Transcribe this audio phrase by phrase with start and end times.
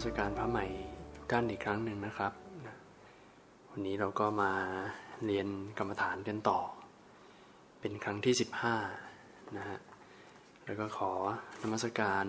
[0.00, 0.66] มัสการพระใหม่
[1.16, 2.32] ทุกท่านอีกครั้งหนึ่งนะครับ
[3.70, 4.52] วันนี้เราก็มา
[5.26, 6.60] เรียนกรรมฐานกันต่อ
[7.80, 8.34] เป็นครั้งที่
[8.94, 9.78] 15นะฮะ
[10.64, 11.12] แล้วก็ขอ
[11.62, 12.24] นมัสการ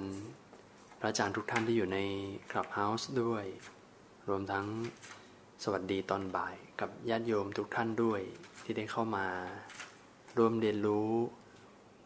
[0.99, 1.99] พระอาจารย์ทุกท่านที่อยู่ใน
[2.51, 3.45] คลับเฮาส์ด้วย
[4.29, 4.65] รวมทั้ง
[5.63, 8.21] สวัสดีตอนบ่ายกับญาติโยมทุกท่านด้วย
[8.63, 9.25] ที่ได้เข้ามา
[10.37, 11.09] ร่วมเรียนรู้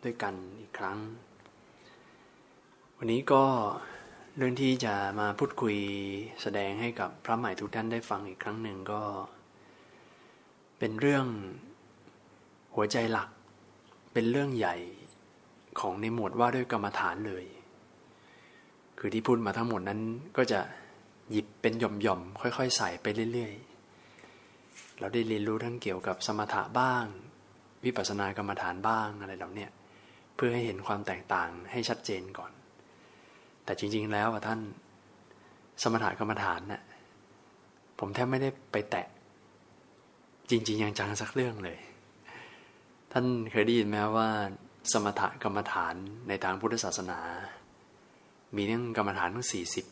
[0.03, 0.99] ด้วยกันอีกครั้ง
[2.97, 3.45] วันนี้ก็
[4.37, 5.75] เรื่องที่จะมาพูดคุย
[6.41, 9.01] แสดงให้กับพระใหม่ทุกท่านได้ฟังอีกครั้งหนึ่งก็
[10.79, 11.25] เป็นเรื่อง
[12.75, 13.29] หัวใจหลัก
[14.13, 14.75] เป็นเรื่องใหญ่
[15.79, 17.45] ของในหมวดว่าด้วยกรรมฐานเลย
[18.99, 20.01] คือที่พูดมาทั้งหมดนั้น
[20.37, 20.59] ก็จะ
[21.31, 27.05] หยิบเป็นหย่อมๆค่อยๆใส่ไปเรื่อยๆ เราได้เรียนรู้ทั้งเกี่ยวกับสมถะบ้าง
[27.85, 29.67] วิปัสสนากรรมฐานบ้างอะไรเหล่านี้
[30.35, 32.51] เพื่อให้เห็นความแตกต่างให้ชัดเจนก่อน
[33.65, 34.59] แต่จริง ๆ แล้วท่าน
[35.83, 36.81] สมถะกรรมฐานนะ่ะ
[37.99, 39.07] ผมแทบไม่ได้ไปแตะ
[40.49, 41.77] จริง ๆ ยังจังสักเรื่องเลย
[43.11, 44.29] ท่านเคยได้ยินไหมว่า
[44.91, 45.95] สมถะกรรมฐาน
[46.27, 47.19] ในทางพุทธศาสนา
[48.55, 49.85] มีเรื่องกรรมฐานทั้งสี่สิบ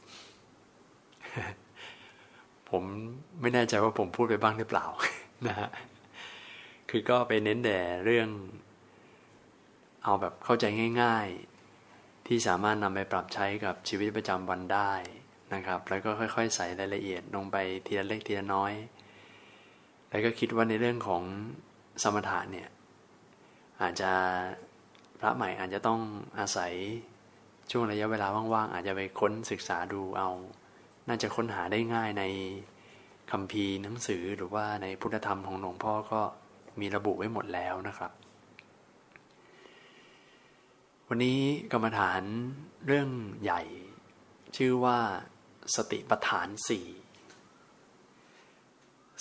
[2.70, 2.84] ผม
[3.42, 4.86] ไม่แน่ใจว่าผมพูดไปบ้างหรือเปล่า
[5.48, 5.70] นะฮะ
[6.90, 8.28] คือก็ไปเน้นแต่เรื่อง
[10.04, 10.66] เอาแบบเข้าใจ
[11.02, 11.28] ง่าย
[12.28, 14.92] ที่สามารถนำไปปรับใช้กับชีวิตประจำวันได้
[15.54, 18.74] นะครับ แล้วก็ค่อยๆ ใส่รายละเอียดลงไปทีละเล็กทีละน้อย
[20.10, 21.24] แล้วก็คิดว่าในเรื่องของ
[22.04, 22.70] สมถะเนี่ย
[23.82, 24.12] อาจจะ
[25.20, 26.00] พระใหม่อาจจะต้อง
[26.40, 26.74] อาศัย
[27.72, 30.30] ช่วงระยะเวลาว่างๆอาจจะไปค้นศึกษาดูเอา
[31.08, 32.24] น่าจะค้นหาได้ง่ายใน
[33.32, 36.22] คำพีหนังสือหรือว่าในพุทธธรรมของหลวงพ่อก็
[36.80, 38.12] มีระบุไว้หมดแล้วนะครับ
[41.14, 41.42] วันนี้
[41.72, 42.24] กรรมฐาน
[42.88, 43.10] เรื่อง
[43.44, 43.62] ใหญ่
[44.58, 45.00] ชื่อว่า
[45.76, 46.88] สติปัฏฐานสี่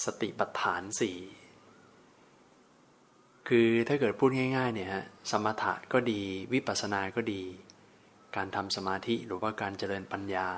[0.05, 1.19] สติปัฏฐานสี่
[3.49, 6.21] คือถ้าเกิดพูดง่ายๆเนี่ยฮะสมถะก็ดี
[6.53, 7.43] วิปัสสนาก็ดี
[8.37, 10.49] การทำสมาธิหรือว่าการเจริญปัญญา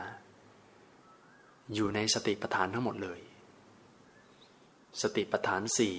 [1.75, 3.21] อยู่ในสติปัฏฐานทั้งหมดเลย
[5.03, 5.97] สติปัฏฐานสี่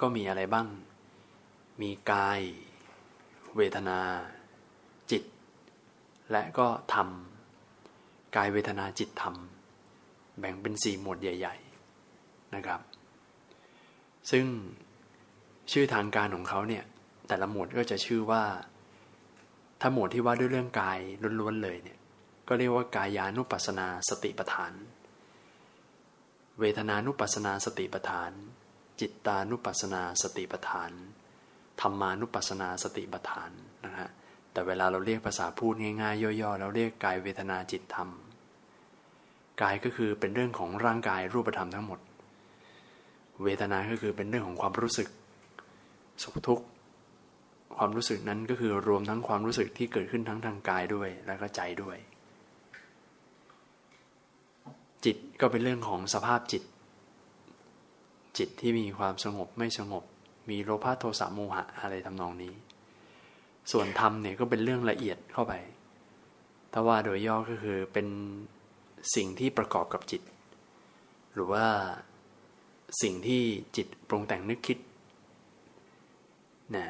[0.00, 0.68] ก็มีอะไรบ้าง
[1.82, 2.42] มีกาย
[3.58, 3.98] เวทนา
[5.10, 5.22] จิต
[6.30, 7.08] และก็ธรรม
[8.36, 9.34] กายเวทนาจิตธรรม
[10.38, 11.56] แบ่งเป็นสี่หมวดใหญ่
[12.04, 12.80] ๆนะครับ
[14.30, 14.44] ซึ่ง
[15.72, 16.84] ชื่อทางการของเขาเนี่ย
[17.28, 18.44] แต่ละหมวดก็จะชื่อว่า
[19.80, 20.98] ถ้าหมวดที่ว่าด้วยเรื่องกาย
[21.40, 21.98] ล้วนๆเลยเนี่ย
[22.48, 24.72] ก็เรียกว่ากายานุปัสสนาสติปัฏฐาน
[26.60, 28.32] เวทนานุปัสสนาสติปัฏฐาน
[29.00, 30.92] จิตตานุปัสสนาสติปัฏฐาน
[31.80, 33.50] ธรรมานุปัสสนาสติปัฏฐาน
[33.84, 34.08] นะฮะ
[34.52, 38.08] แต่เวลาเราเรียกภาษาพูดง่ายๆย่อๆเราเรียกกายเวทนาจิตธรรม
[39.62, 42.00] กายก็คือเป็นเรื่องของร่างกายรูปธรรมทั้งหมด
[43.44, 45.08] เวทนาก็คือเป็นเรื่องของความรู้สึก
[46.22, 46.64] สุขทุกข์
[47.76, 51.96] ความรู้สึกนั้นก็คือรวมทั้งความรู้สึกที่เกิดขึ้นทั้งทางกายด้วยแล้วก็ใจด้วย
[55.04, 56.62] จิตก็เป็นเรื่องของสภาพจิต
[58.38, 60.04] จิตที่มีความสงบไม่สงบ
[60.50, 62.54] มีโลภะโทสะโมหะอะไรทำนองนี้
[63.72, 65.52] ส่วนธรรมเนี่ยก็เป็นเรื่องละเอียดเข้าไป
[66.72, 68.06] ถ้าว่าโดยย่อก็คือเป็น
[69.14, 70.22] สิ่งที่ประกอบกับจิต
[71.34, 71.66] หรือว่า
[73.02, 73.42] สิ่งที่
[73.76, 74.78] จิตปรุงแต่งนึกคิด
[76.76, 76.86] นะ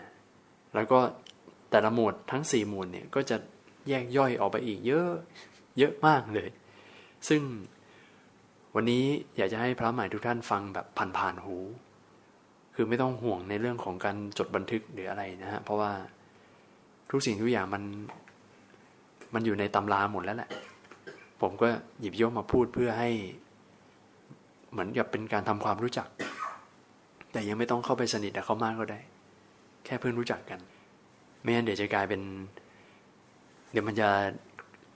[0.75, 0.99] แล้วก็
[1.71, 3.37] แต่ละหมวดทั้งสี่หมวดเนี่ยก็จะ
[3.89, 5.11] แยกย่อยออกไปอีกเยอะ
[5.79, 6.49] เยอะมากเลย
[7.29, 7.43] ซึ่ง
[8.75, 9.05] วันนี้
[9.37, 10.87] อยากจะให้พระใหม่ทุกท่านฟังแบบ
[11.19, 11.57] ผ่านๆหู
[12.81, 15.93] คือไม่ต้องห่วงในเรื่องของการจดบันทึกหรืออะไรนะฮะเพราะว่า
[17.11, 17.83] ทุกสิ่งทุกอย่างมัน
[19.35, 20.51] มันอยู่ในตำราหมดแล้วแหละ
[21.41, 21.69] ผมก็
[22.01, 23.11] หยิบยกมาพูดเพื่อให้
[24.71, 26.09] เหมือนกับเป็นการทำความรู้จัก
[27.33, 29.01] แต่ยังไม่ต้องเข้าไปสนิทกับเขามากก็ได้
[29.85, 30.61] แค่เพื่อนรู้จักกัน
[31.41, 32.21] ไม่งั้นเดี๋ยวจะกลายเป็น
[33.73, 34.09] เดี๋ยวมันจะ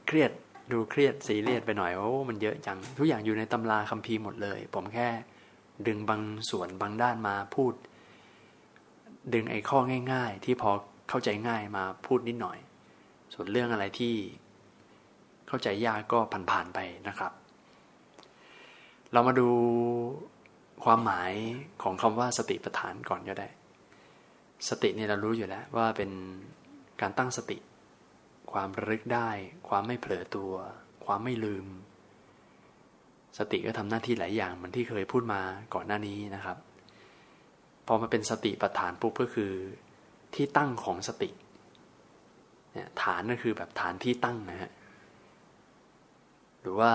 [0.07, 0.31] เครียด
[0.73, 5.09] ดูเครียดสีเรียดไปหน่อยโอ้มันเยอะจังทุกอย่างอยู่ในตำราคัมภีร์หมดเลย ผมแค่
[5.89, 7.73] ดึงบางส่วนบางด้านมาพูด
[9.35, 9.79] ดึงไอ้ข้อ
[10.13, 10.71] ง่าย ๆ ที่พอ
[11.09, 12.59] เข้าใจง่ายมาพูดนิดหน่อย
[13.35, 14.15] ส่วนเรื่องอะไรที่
[15.49, 16.19] เข้าใจยากก็
[16.51, 17.33] ผ่านๆไปนะครับ
[19.13, 19.49] เรามาดู
[20.85, 21.33] ความหมาย
[21.83, 23.49] ของคำว่าสติปัฏฐานก่อนก็ได้
[24.69, 26.11] สติเนี่ยเรารู้อยู่แล้วว่าเป็น
[27.01, 27.59] การตั้งสติ
[28.53, 29.31] ความระลึกได้
[29.69, 30.53] ความไม่เผลอตัว
[31.05, 31.67] ความไม่ลืม
[33.39, 35.41] สติก็ทำหน้าที่หลายอย่างเหมือนที่เคยพูดมา
[35.75, 36.57] ก่อนหน้านี้นะครับ
[37.87, 39.53] พอมาเป็นสติปัฏฐานปุ๊บก็คือ
[40.35, 41.31] ที่ตั้งของสติ
[42.73, 44.71] เนี่ยฐานก็คือแบบฐานที่ตั้งนะฮะ
[46.61, 46.93] หรือว่า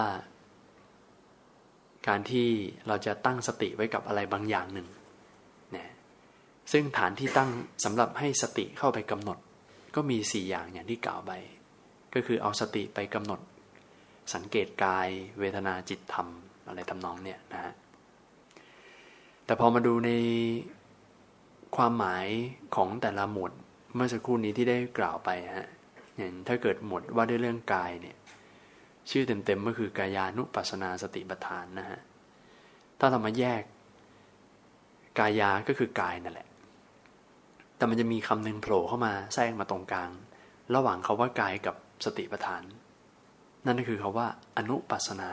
[2.07, 2.47] การที่
[2.87, 4.87] เราจะตั้งสติไว้กับอะไรบางอย่างหนึ่ง
[5.75, 5.93] นะ
[6.71, 7.49] ซึ่งฐานที่ตั้ง
[7.85, 9.37] สำหรับให้สติเข้าไปกำหนด
[9.95, 11.31] ก็มีสี่อย่างอย่างที่กล่าวไป
[12.13, 13.39] ก็คือเอาสติไปกำหนด
[14.33, 15.07] สังเกตกาย
[15.39, 16.27] เวทนาจิตธรรม
[16.67, 17.73] อะไรทำนองเนี่ยนะฮะ
[19.45, 20.11] แต่พอมาดูใน
[21.75, 22.25] ความหมาย
[22.75, 23.51] ของแต่ละหมวด
[23.95, 25.67] เมื่อสักครู่นี้ที่ได้กล่าวไปฮะ
[26.17, 28.17] อย่างถ้าเกิดหมวดว่าด้วยเรื่องกายเนี่ย
[29.09, 31.99] ชื่อเต็มๆก็คือกายานุปัสนาสติปัฏฐานนะฮะ
[32.99, 33.63] ถ้าเรามาแยก
[35.19, 36.47] กายาก็คือกายนั่นแหละ
[37.77, 40.09] แต่มันจะมีคำหนึ่งโผล่เข้ามาแทรกมาตรงกลาง
[40.75, 41.75] ระหว่างคาว่ากายกับ
[42.05, 42.63] สติปัฏฐาน
[43.67, 44.27] นั่นก็คือคาว่า
[44.57, 45.31] อนุปัสนา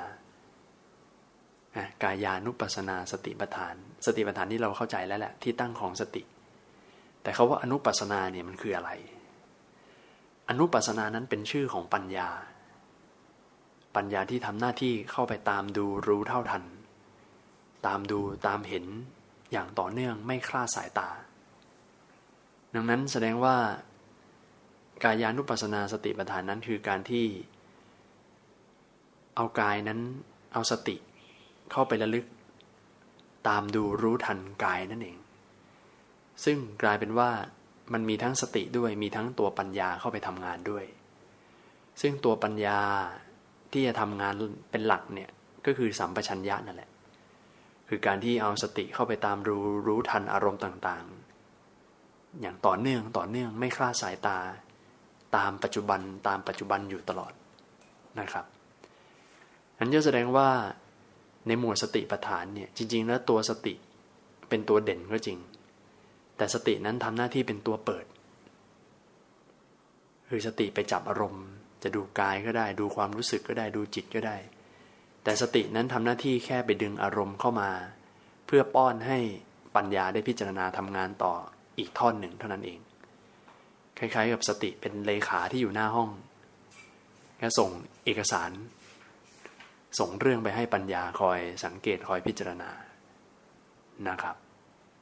[2.02, 3.74] กายานุปัสนาสติปัฏฐาน
[4.06, 6.22] สติปัฏฐานที่เราเข้าใจแล้วแหละที่ตั้งของสติ
[7.22, 8.90] แต่เขาว่าอนุปัสนาเนี่ยมันคืออะไร
[10.48, 12.28] อนุปัสนานั้นเป็นชื่อของปัญญา
[13.96, 16.64] ปัญญาที่ทำหน้าที่เข้าไปตามดูรู้เท่าทัน
[17.86, 18.86] ตามดูตามเห็น
[19.52, 21.10] อย่างต่อเนื่องไม่คลาดสายตา
[22.74, 23.56] ดังนั้นแสดงว่า
[25.04, 27.26] กายานุปัสนาสติปัฏฐานนั้นคือการที่
[29.36, 30.00] เอากายนั้น
[30.52, 30.96] เอาสติ
[31.72, 32.26] เข้าไประลึก
[33.48, 35.16] ตามดูรู้ทันกายนั่นเอง
[36.44, 37.30] ซึ่งกลายเป็นว่า
[37.92, 40.84] มันมีทั้งสติด้วยมีทั้งตัวปัญญาเข้าไปทำงานด้วย
[42.00, 42.80] ซึ่งตัวปัญญา
[43.72, 44.32] ที่จะทำงาน
[44.70, 45.30] เป็นหลักเนี่ย
[45.66, 46.90] ก็คือสัมปชัญญะนั่นแหละ
[47.88, 54.38] คือการที่เอาสติเข้าไปตามรู้รู้ทันอารมณ์ต่างๆ อย่างต่อเนื่องต่อเนื่องไม่คลาดสายตา
[55.36, 57.32] ตามปัจจุบันตามปัจจุบันอยู่ตลอด
[58.20, 58.46] นะครับ
[59.78, 60.48] อันนี้แสดงว่า
[61.46, 63.74] ในหมวดสติปัฏฐานเนี่ยจริง ๆ แล้วตัวสติ
[64.48, 65.38] เป็นตัวเด่นก็จริง
[66.36, 68.06] แต่สตินั้นทำหน้าที่เป็นตัวเปิด
[70.28, 71.44] คือสติไปจับอารมณ์
[71.82, 74.36] จะดูกายก็ได้ ดูความรู้สึกก็ได้ดูจิตก็ได้
[75.24, 77.70] แต่สตินั้นทำหน้าที่แค่ไปดึงอารมณ์เข้ามา
[78.46, 79.18] เพื่อป้อนให้
[79.76, 81.34] ปัญญาได้พิจารณาทำงานต่อ
[81.78, 82.78] อีกท่อนหนึ่งเท่านั้นเอง
[83.98, 86.10] คล้ายๆ กับสติเป็นเลขาที่อยู่หน้าห้อง
[87.38, 87.70] แค่ส่ง
[88.04, 88.50] เอกสาร
[89.98, 92.70] ส่งเรื่องไปให้ปัญญาคอยสังเกตคอยพิจารณา
[94.08, 94.36] นะครับ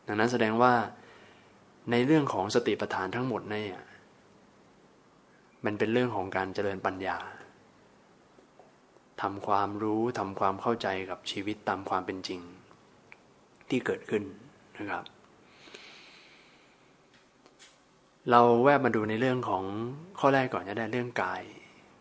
[0.06, 0.74] ดังนั้นแสดงว่า
[1.90, 3.80] ในเรื่องของสติปัฏฐานทั้งหมดเนี่ย
[5.64, 7.18] มันเป็นเรื่องของการเจริญปัญญา
[9.22, 12.40] ทำความรู้ทำความเข้าใจกับชีวิตตามความเป็นจริง
[13.68, 14.22] ที่เกิดขึ้น
[14.78, 15.04] นะครับ
[18.30, 19.64] เราแวบมาดูในเรื่องของ
[20.18, 21.42] ข้อแรกก่อนจะได้เรื่องกาย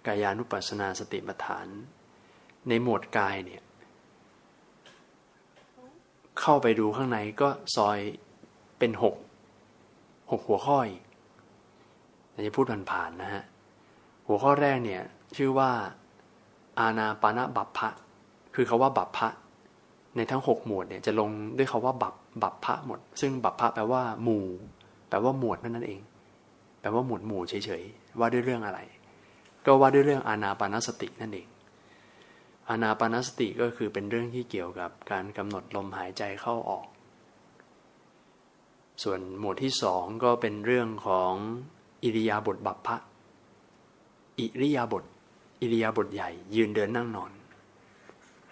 [0.08, 1.68] กายานุปัสสนาสติปัฏฐาน
[2.70, 3.62] ในหมวดกายเนี่ย
[6.40, 8.00] เข้าไปดูข้างในก็ซอย
[8.80, 9.16] เป็นหก
[10.32, 11.04] หกหัวข้ออีก
[12.48, 13.44] จะพูดผ่านๆนะฮะ
[14.28, 15.02] หัวข้อแรกเนี่ย
[15.38, 15.70] ชื่อว่า
[16.80, 17.90] อาณาปานะบัพพะ
[18.56, 19.28] คือคาว่าบัพพะ
[20.16, 24.46] ในทั้งหกหมวดเนี่ยจะลงด้วยคาว่าบัพบัพพะหมด ซึ่งบัพพะแปลว่า หมู่
[25.10, 26.02] แปลว่าหมวดนั่นนั่นเอง
[26.82, 28.80] แปลว่าหมวดหมู่เฉยๆว่าด้วยเรื่องอะไร
[29.66, 31.48] ก็ว่าด้วยเรื่องอาณาปานสตินั่นเอง
[32.72, 36.86] อานาปานสติก็คือเป็นเรื่องที่เกี่ยวกับการกำหนดลมหายใจเข้าออก
[39.04, 41.34] ส่วนหมวดที่สองก็เป็นเรื่องของ
[42.04, 42.98] อิริยาบถบัพพะ
[44.40, 45.04] อิริยาบถ
[45.62, 47.32] อิริยาบถใหญ่ ยืนเดินนั่งนอน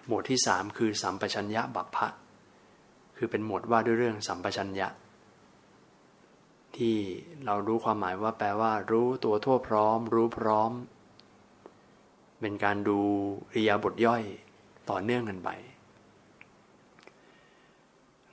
[0.06, 2.08] หมวดที่สามคือสัมปชัญญะบัพพะ
[3.16, 4.88] คือเป็นหมวดว่าด้วยเรื่องสัมปชัญญะ
[6.76, 6.96] ที่
[7.44, 10.70] เรารู้ความหมายว่าแปลว่า รู้ตัวทั่วพร้อม รู้พร้อม
[12.40, 12.98] เป็นการดู
[13.54, 14.22] ริยาบทย่อย
[14.90, 15.50] ต่อเนื่องกันไป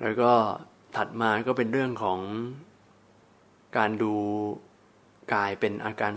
[0.01, 0.31] แล้วก็
[0.95, 2.19] ถัดมาก็เป็นเรื่องของ
[3.77, 4.13] การดู
[5.33, 6.11] กายเป็นอาการ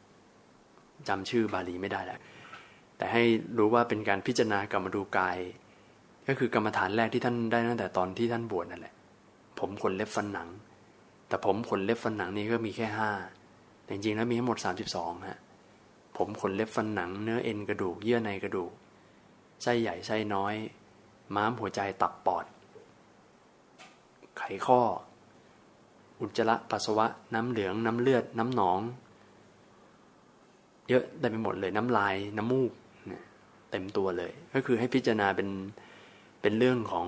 [0.00, 2.20] 32จำชื่อบาลีไม่ได้แล้ว
[2.96, 3.22] แต่ให้
[3.58, 5.38] รู้ว่าเป็นการพิจารณากรรมดูกาย
[6.28, 8.94] ก็คือกรรมฐานแรกที่ท่านได้ตั้งแต่ตอนที่ท่านบวชนั่นแหละ
[9.58, 10.48] ผมขนเล็บฟันหนัง
[11.28, 13.10] แต่ผมขนเล็บฟันหนังนี้ก็มีแค่ห้า
[13.84, 14.58] แต่จริงๆแล้วมีทั้งหมด
[14.92, 15.38] 32ฮะ
[16.18, 18.72] ผมขนเล็บฟันหนังเนื้อเอ็นกระดูกเยื่อในกระดูก
[19.62, 20.54] ไส้ใหญ่ไส้น้อย
[21.34, 22.44] ม้ามหัวใจตับปอด
[24.38, 24.80] ไขข้อ
[26.20, 28.80] อุจจาระปัสสาวะ น้ำเหลืองน้ำเลือด น้ำหนอง
[30.88, 32.72] เยอะได้ไปหมดเลยน้ำลายน้ำมูก
[33.70, 35.48] เต็มตัวเลย ก็คือให้พิจารณาเป็น
[36.42, 37.06] เป็นเรื่องของ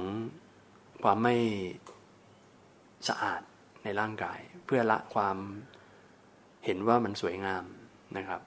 [1.02, 1.34] ความไม่
[3.08, 3.40] สะอาด
[3.82, 5.36] ในร่างกาย เพื่อละความ
[6.64, 7.64] เห็นว่ามันสวยงาม
[8.16, 8.40] นะครับ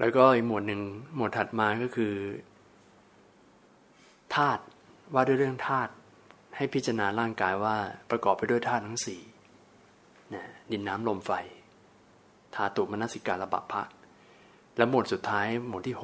[0.00, 0.80] แล้วก็อีกหมวดหนึ่ง
[1.16, 2.14] หมวดถัดมาก็คือ
[4.34, 4.62] ธาตุ
[5.14, 5.92] ว่าด้วยเรื่องธาตุ
[6.56, 7.76] ให้พิจารณาร่างกายว่า
[8.10, 9.20] ประกอบไปด้วยธาตุทั้งสี่
[10.34, 11.32] นะดินน้ำลมไฟ
[12.54, 13.82] ธาตุมนสิการะบัพพะ
[14.76, 15.96] และหมวดสุดท้ายหมวดที่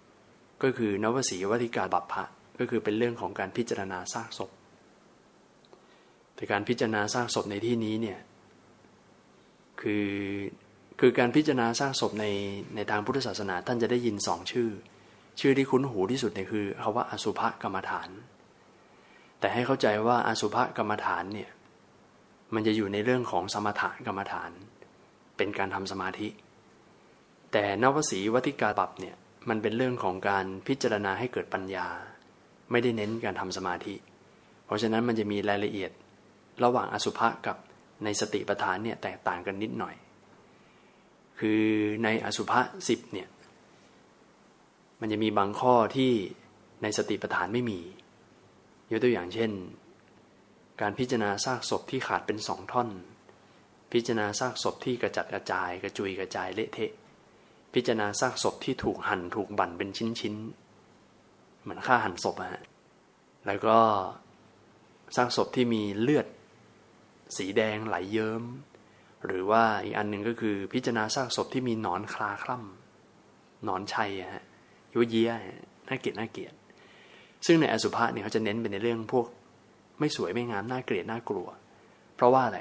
[0.00, 2.24] 6 ก็คือนวสีวัติการบัพพะ
[2.58, 4.50] ก็คือเป็นเรื่องของการพิจารณาซากศพ
[6.34, 8.18] แต่การพิจารณาซากศพในที่นี้เนี่ย
[9.80, 10.06] คือ
[11.00, 12.26] คือการพิจารณาซากศพใน
[12.74, 14.70] ในทางพุทธศาสนา ท่านจะได้ยินสองชื่อ
[15.40, 18.08] ชื่อที่คุ้นหูที่สุดเนี่ยคือคาว่าอสุภกรรมฐาน
[19.40, 21.50] แต่ให้เข้าใจว่าอสุภกรรมฐานเนี่ย
[22.54, 24.50] มันจะอยู่ในเรื่องของสมถกรรมฐาน
[25.36, 26.28] เป็นการทำสมาธิ
[27.52, 29.16] แต่นวสีวัติกาบับเนี่ย
[29.48, 31.86] มันเป็นเรื่องของการพิจารณาให้เกิดปัญญา
[32.70, 33.94] ไม่ได้เน้นการทำสมาธิ
[34.66, 35.90] เพราะฉะนั้นมันจะมีรายละเอียด
[36.64, 37.56] ระหว่างอสุภะกับ
[38.04, 39.94] ในสติปัฏฐานเนี่ยแตกต่างกันนิดหน่อย
[41.40, 41.62] คือ
[42.04, 43.28] ในอสุภะสิบเนี่ย
[45.00, 46.12] มันจะมีบางข้อที่
[46.82, 47.80] ในสติปัฏฐานไม่มี
[48.90, 49.50] ยกตัวอย่างเช่น
[50.80, 52.88] การพิจารณาซากศพที่ขาดเป็นสองท่อน
[53.92, 56.92] พิจารณาซากศพที่กระจัดกระจาย กระจุยกระจายเละเทะ
[57.74, 62.62] พิจารณาซากศพที่ถูกหั่นถูกบั่นเป็นชิ้นๆเหมือนฆ่าหั่นศพอะฮะ
[63.46, 63.78] แล้วก็
[65.16, 66.26] ซากศพที่มีเลือด
[67.36, 68.42] สีแดงไหลเยิม้ม
[69.26, 74.44] หรือว่าอีกอันหนึ่งก็คือพิจารณาซากศพที่มีหนอนคลาคล่ำหนอนชัยอะฮะ
[74.94, 75.30] ยุเยีย
[75.88, 76.54] น่าเกลียดน่าเกลียด
[77.46, 79.26] ซึ่งในอสุภะเนี่ยเขาจะเน้นไปในเรื่องพวก
[79.98, 81.48] ไม่สวยไม่งามน่าเกลียดน่ากลัว
[82.16, 82.60] เพราะว่าอะไร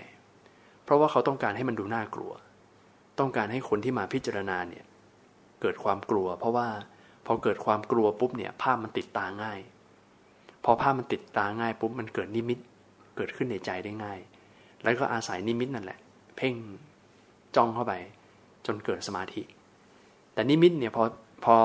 [0.84, 2.32] เพราะว่าเขาต้องการให้มันดูน่ากลัว
[3.20, 4.86] ต้องการให้คนที่มาพิจารณาเนี่ย
[5.62, 6.68] เกิดความกลัว เพราะว่า
[7.26, 9.60] พอเกิดความกลัวปุ๊บเนี่ยภาพมันติดตาง่าย
[10.64, 12.60] พอภาพมันติดตาง่ายปุ๊บมันเกิดนิมิต
[13.16, 14.20] เกิดขึ้นในใจได้ง่าย
[14.84, 16.00] แล้วก็อาศัยนิมิตนั่นแหละ
[16.38, 16.56] เพ่ง
[17.56, 17.94] จ้องเข้าไป
[18.66, 19.42] จนเกิดสมาธิ
[20.34, 21.04] แต่นิมิตเนี่ยพอ
[21.46, 21.56] พอ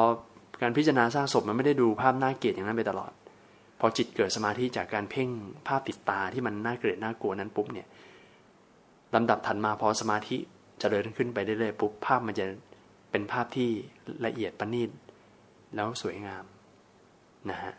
[0.62, 3.12] การพิจารณาสร้างศพมันไม่ได้ดูภาพน่าเกลียดอย่างนั้นไปตลอด
[3.80, 5.28] พอจิตเกิดสมาธิจากการเพ่ง
[5.68, 7.86] ภาพติดตาที่มันน่าเกลียดน่ากลัวนั้นปุ๊บเนี่ย
[9.14, 12.46] ลำดับถัดมาพอสมาธิจเจริญขึ้นไปเรื่อยๆปุ๊บภาพมันจะ
[13.10, 13.70] เป็นภาพที่
[14.26, 14.90] ละเอียดประณีต
[15.74, 16.44] แล้วสวยงาม
[17.50, 17.72] นะฮะ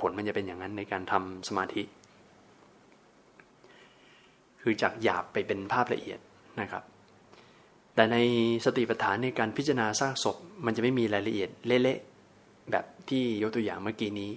[0.00, 1.82] ผลมันจะเป็นอย่างนั้นในการทำสมาธิ
[4.68, 6.18] คือจากหยาบไปเป็นภาพละเอียด
[6.60, 6.82] นะครับ
[7.94, 8.16] แต่ใน
[8.64, 14.32] สติปัฏฐานในการพิจารณาสร้างศพ มันจะไม่มีรายละเอียดเละๆแบบที่ยกตัวอย่างเมื่อกี้นี้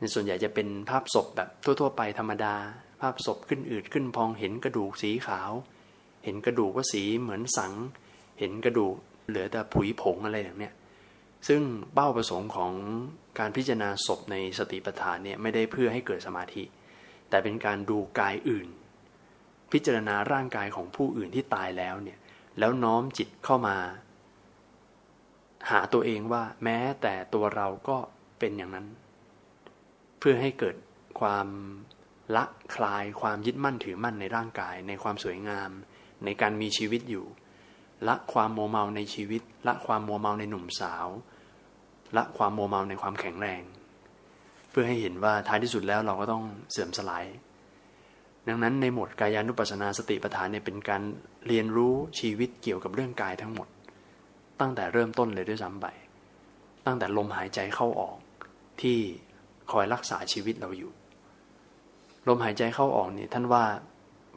[0.00, 2.54] ในส่วนใหญ่จะเป็นภาพศพแบบทั่ว ๆ ไปธรรมดา
[3.00, 5.50] ภาพศพขึ้นอืดขึ้นพองเห็นกระดูกสีขาว
[6.24, 7.72] เห็นกระดูกว่าสีเหมือนสัง
[8.38, 8.94] เห็นกระดูก
[9.28, 10.74] เหลือแต่ผุยผงอะไรอย่างเนี้ย
[11.48, 11.60] ซึ่ง
[11.94, 12.72] เป้าประสงค์ของ
[13.38, 16.62] การพิจารณาศพในสติปัฏฐานเนี่ยไม่ได้เพื่อให้เกิดสมาธิ
[17.30, 18.68] แต่เป็นการดูกายอื่น
[19.72, 22.18] พิจารณาร่างกายของผู้อื่นที่ตายแล้วเนี่ย
[22.58, 23.76] แล้วน้อมจิตเข้ามา
[25.70, 27.96] หาตัวเองว่า แม้แต่ตัวเราก็
[28.38, 28.86] เป็นอย่างนั้น
[30.18, 30.76] เพื่อให้เกิด
[31.20, 31.46] ความ
[32.36, 32.44] ละ
[32.74, 35.70] คลายความยึดมั่นถือมั่นในร่างกาย ในความสวยงาม
[36.24, 37.26] ในการมีชีวิตอยู่
[38.08, 41.06] ละความโมเมาในชีวิต ละความโมเมาในหนุ่มสาว
[42.16, 43.62] ละความโมเมาในความแข็งแรง
[44.70, 47.24] เพื่อให้เห็นว่าท้ายที่สุดแล้วเราก็ต้องเสื่อมสลาย
[48.48, 51.02] ดังนั้นในหมวดกายานุปัสสนาสติปัฏฐานเนี่ยเป็นการ
[51.46, 53.68] เรียนรู้ชีวิตเกี่ยวกับเรื่องกายทั้งหมด
[54.60, 55.86] ตั้งแต่เริ่มต้นเลยด้วยซ้ำไป
[56.86, 58.16] ตั้งแต่ลมหายใจเข้าออก
[58.80, 58.98] ที่
[59.72, 60.92] คอยรักษาชีวิตเราอยู่
[62.28, 63.64] ลมหายใจเข้าออกเนี่ยท่านว่า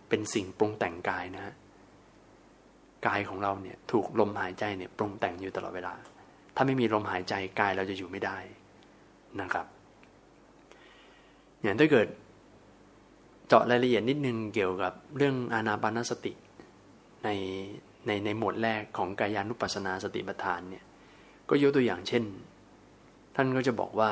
[0.09, 1.53] เป็นสิ่งปรุงแต่งกายนะฮะ
[3.07, 5.93] กายของเราเนี่ยถูกลมหายใจเนี่ยปรุงแต่งอยู่ตลอดเวลา
[6.55, 8.37] ถ้าไม่มีลมหายใจกายเราจะอยู่ไม่ได้
[9.41, 9.65] นะครับ
[11.61, 12.07] อย่างถ้าเกิด
[13.53, 16.33] เจาะรายละเอียดนิดนึงเกี่ยวกับเรื่องอานาปานสติ
[17.23, 17.29] ใน
[18.05, 20.83] ในในหมวดแรกของกายานุปัสสนาสติปัฏฐานเนี่ย
[21.49, 22.23] ก็ยกตัวอย่างเช่น
[23.35, 24.07] ท่านก็จะบอกว่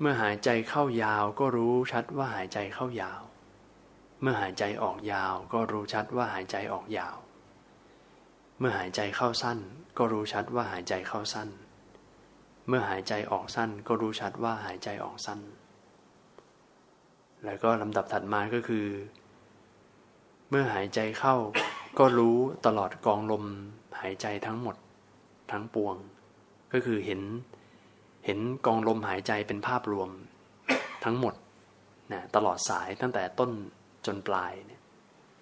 [0.00, 3.22] เมื่อหายใจเข้ายาวก็รู้ชัดว่าหายใจเข้ายาว
[4.20, 7.16] เมื่อหายใจออกยาวก็รู้ชัดว่าหายใจออกยาว
[8.58, 9.58] เมื่อหายใจเข้าสั้น
[9.98, 11.48] ก็รู้ชัดว่าหายใจเข้าสั้น
[12.68, 15.40] เมื่อหายใจออกสั้นก็รู้ชัดว่าหายใจออกสั้น
[17.44, 18.86] แล้วก็ลำดับถัดมาก็คือ
[20.50, 21.34] เมื่อหายใจเข้า
[21.98, 23.44] ก็รู้ตลอดกองลม
[24.00, 24.76] หายใจทั้งหมด
[25.52, 25.96] ทั้งปวง
[26.72, 27.20] ก็คือเห็น
[28.24, 30.10] เห็นกองลมหายใจเป็นภาพรวม
[31.04, 31.34] ทั้งหมด
[32.12, 33.50] นะตลอดสายตั้งแต่ต้น
[34.06, 34.82] จนปลายเนี่ย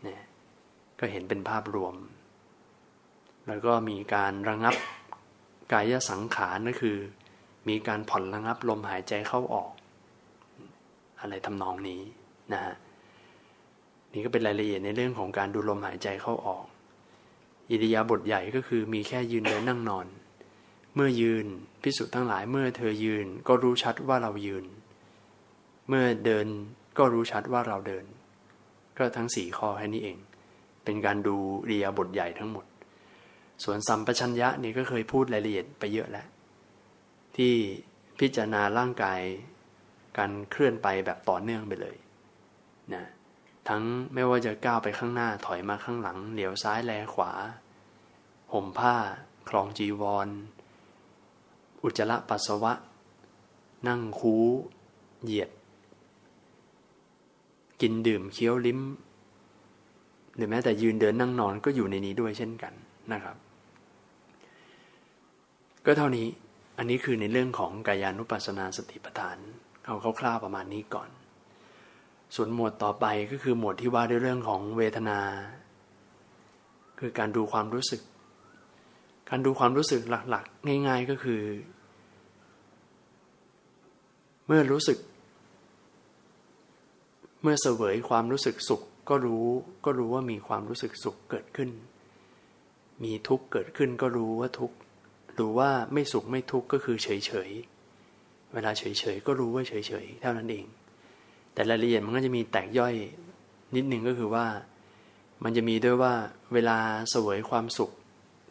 [0.07, 0.17] นะ
[0.99, 1.95] ก็เห็นเป็นภาพรวม
[3.47, 4.75] แล้วก็มีการระงับ
[5.73, 6.97] กายสังขารนั่นคือ
[7.69, 9.71] มีการผ่อนระงับลมหายใจเข้าออก
[11.25, 12.01] อะไรทำนองนี้
[12.53, 12.75] นะฮะ
[14.13, 16.65] นี่ก็เป็นรายละเอียดในเรื่องของการดูลมหายใจเข้าออก
[17.71, 20.07] อิริยาบถใหญ่ก็คือมีแค่ยืนเดินนั่งนอน
[20.95, 21.47] เมื่อยืน
[21.83, 24.65] พิสุทั้งหลายเมื่อเธอยืนก็รู้ชัดว่าเรายืน
[25.89, 26.47] เมื่อเดิน
[26.99, 28.05] ก็รู้ชัดว่าเราเดิน
[28.99, 30.19] ก็ทั้งสี่ข้อแค่นี้เอง
[30.85, 32.65] เป็นการดูเรียบทใหญ่ทั้งหมด
[33.65, 36.27] ส่วนสัมปชัญญะนี่ก็เคยพูดรายละเอียดไปเยอะแล้ว
[37.37, 37.53] ที่
[38.21, 39.21] พิจารณาร่างกาย
[40.19, 41.97] การเคลื่อนไปแบบต่อเนื่องไปเลย
[42.95, 43.05] นะ
[43.69, 43.83] ทั้ง
[44.15, 47.33] ไม่ว่าจะก้าวไปข้างหน้าถอยมาข้างหลัง เหลียวซ้ายแลขวา
[48.53, 48.95] ห่มผ้า
[49.49, 50.29] คลองจีวร
[51.83, 52.73] อุจจาระปัสสาวะ
[53.89, 54.35] นั่งคู
[55.25, 55.51] เหยียด
[57.81, 58.81] กินดื่มเคี้ยวลิ้ม
[60.37, 62.73] หรือแม้แต่ยืนเดินนั่งนอนก็อยู่ในนี้ด้วยเช่นกัน
[63.13, 63.37] นะครับ
[65.87, 66.27] ก็เท่านี้
[66.79, 69.39] อันนี้คือในเรื่องของกายานุปัสสนาสติปัฏฐาน
[69.87, 71.09] เอาคร่าวๆประมาณนี้ก่อน
[72.35, 75.21] ส่วนหมวดต่อไปก็คือหมวดที่ว่าด้วยเรื่องของเวทนา
[77.01, 78.01] คือการดูความรู้สึก
[79.31, 80.01] การดูความรู้สึก
[80.31, 81.43] หลักๆ ง่าย ๆก็คือ
[84.47, 84.99] เมื่อรู้สึก
[87.43, 89.47] เมื่อเสวยความรู้สึกสุขก็รู้
[89.85, 91.71] ก็รู้ว่ามีความรู้สึกสุขเกิดขึ้น
[93.03, 94.77] มีทุกข์เกิดขึ้นก็รู้ว่าทุกข์
[95.39, 97.74] รู้ว่าไม่สุขไม่ทุกข์ก็คือเฉยๆ
[98.55, 99.73] เวลาเฉยๆก็รู้ว่าเฉ
[100.05, 100.67] ยๆเท่านั้นเอง
[101.55, 102.95] แต่รายละเอียดมันก็จะมีแตกย่อย
[103.77, 104.47] นิดหนึ่งก็คือว่า
[105.45, 106.13] มันจะมีด้วยว่า
[106.55, 106.79] เวลา
[107.11, 107.91] เสวยความสุข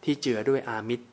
[0.04, 1.06] ที่เจือด้วยอามิตร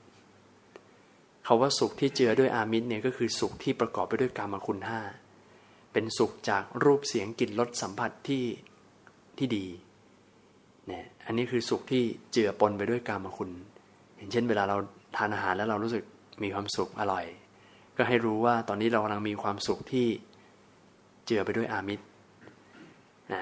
[1.47, 5.01] คาว่าสุขที่เจือด้วยอามิตรเนี่ยก็คือสุขที่ประกอบไปด้วยกรรมคุณห้า
[5.93, 8.45] เป็นสุขจากรูปเสียงกลิ่นรสสัมผัสที่
[9.37, 9.65] ที่ดี
[10.87, 13.49] เนี่ยอันนี้คือสุขที่เจือปนไปด้วยกรรมคุณ
[14.15, 14.77] อย่างเช่น เวลาเรา
[15.15, 16.03] ทานอาหารแล้วเรารู้สึก
[16.43, 17.25] มีความสุขอร่อย
[17.97, 20.07] ก็ให้รู้ว่าตอนนี้เรากำลังมีความสุขที่
[21.25, 22.05] เจือไปด้วยอามิตร
[23.33, 23.41] นะ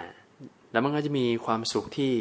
[0.72, 2.14] แล้วมันก็จะมีความสุขที่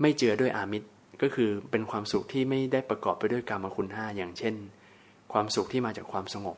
[0.00, 0.88] ไม่เจือด้วยอามิตร
[1.22, 4.54] ก็คือเป็นความสุขที่ไม่ได้ประกอบไปด้วยกรรมคุณห้าอย่างเช่น
[5.32, 6.56] ความสุขที่มาจากความสงบ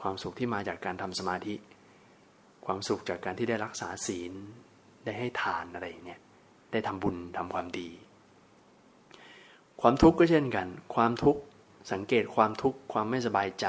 [0.00, 1.54] ความสุขที่มาจากการทำสมาธิ
[2.66, 4.32] ความสุขจากการที่ได้รักษาศีล
[5.04, 6.20] ได้ให้ทานอะไรเนี่ย
[6.72, 7.88] ได้ทำบุญทำความดี
[9.80, 11.40] ความทุกข์ก็เช่นกัน ความทุกข์
[11.92, 13.66] สังเกตความทุกข์ความไม่สบายใจ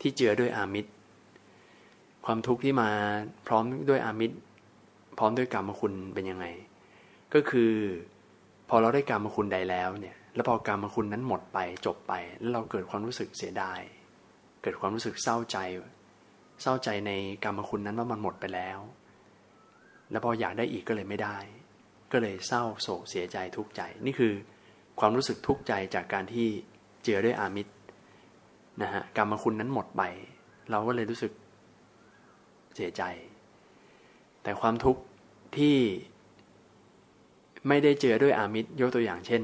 [0.00, 0.90] ที่เจือด้วยอามิตร
[2.24, 2.90] ความทุกข์ที่มา
[3.46, 4.36] พร้อมด้วยอามิตร
[5.18, 6.46] พร้อมด้วยกรรมคุณเป็นยังไง
[7.34, 7.72] ก็คือ
[8.68, 13.80] พอเราได้กรรมคุณใดแล้วเนี่ยแล้วพอกรรมคุณนั้นหมดไปจบไป แล้วเราเกิดความรู้สึกเสียดาย
[14.62, 15.58] เกิดความรู้สึกเศร้าใจ
[16.62, 17.12] เศร้าใจใน
[17.44, 18.78] กรรมคุณนั้นว่ามันหมดไปแล้ว
[20.10, 21.36] แล้วพออยากได้อีกก็เลยไม่ได้
[22.12, 24.32] ก็เลยเศร้าโศกเสียใจทุกข์ใจ นี่คือ
[25.00, 26.48] ความรู้สึกทุกข์ใจจากการที่
[27.06, 27.72] เจือด้วยอามิตร
[28.82, 30.02] นะฮะกรรมคุณนั้นหมดไป
[30.70, 31.32] เราก็เลยรู้สึก
[32.74, 33.02] เสียใจ
[34.42, 35.02] แต่ความทุกข์
[35.56, 35.76] ที่
[37.68, 39.42] ไม่ได้เจอด้วยอามิตรยกตัวอย่างเช่น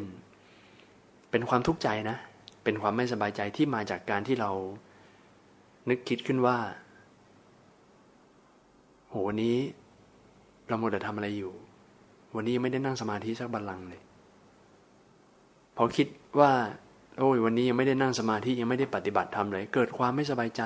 [1.31, 2.17] เป็นความทุกข์ใจนะ
[2.65, 4.51] เป็นความไม่สบายใจที่มาจากการที่เรา
[5.89, 6.59] นึกคิดขึ้นว่า
[9.09, 9.57] โหวันนี้
[10.69, 11.53] เราหมดแต่ทำอะไรอยู่
[12.37, 14.03] วันนี้ยังไม่ได้นั่งสมาธิสักบัลลังเลย
[15.77, 16.09] พอคิด
[16.41, 16.53] ว่า
[17.19, 20.63] โอ้ยวันนี้ยังไม่ได้นั่งสมาธิยังไม่ได้ปฏิบัติทำเลยเกิดความไม่สบายใจ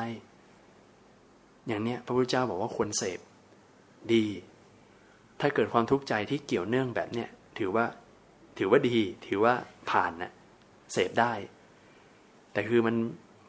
[1.67, 3.21] อย่างเนี้ยพระพุทธเจ้าบอกว่าควรเสพ
[4.13, 4.25] ดี
[5.41, 7.29] ถ้าเกิดความทุกข์ใจที่เกี่ยวเนื่องแบบเนี้ย
[7.59, 7.85] ถือว่า
[8.59, 9.55] ถือว่าดี ถือว่า
[9.91, 10.33] ผ่านนะ
[10.93, 11.33] เสพได้
[12.53, 12.97] แต่คือมัน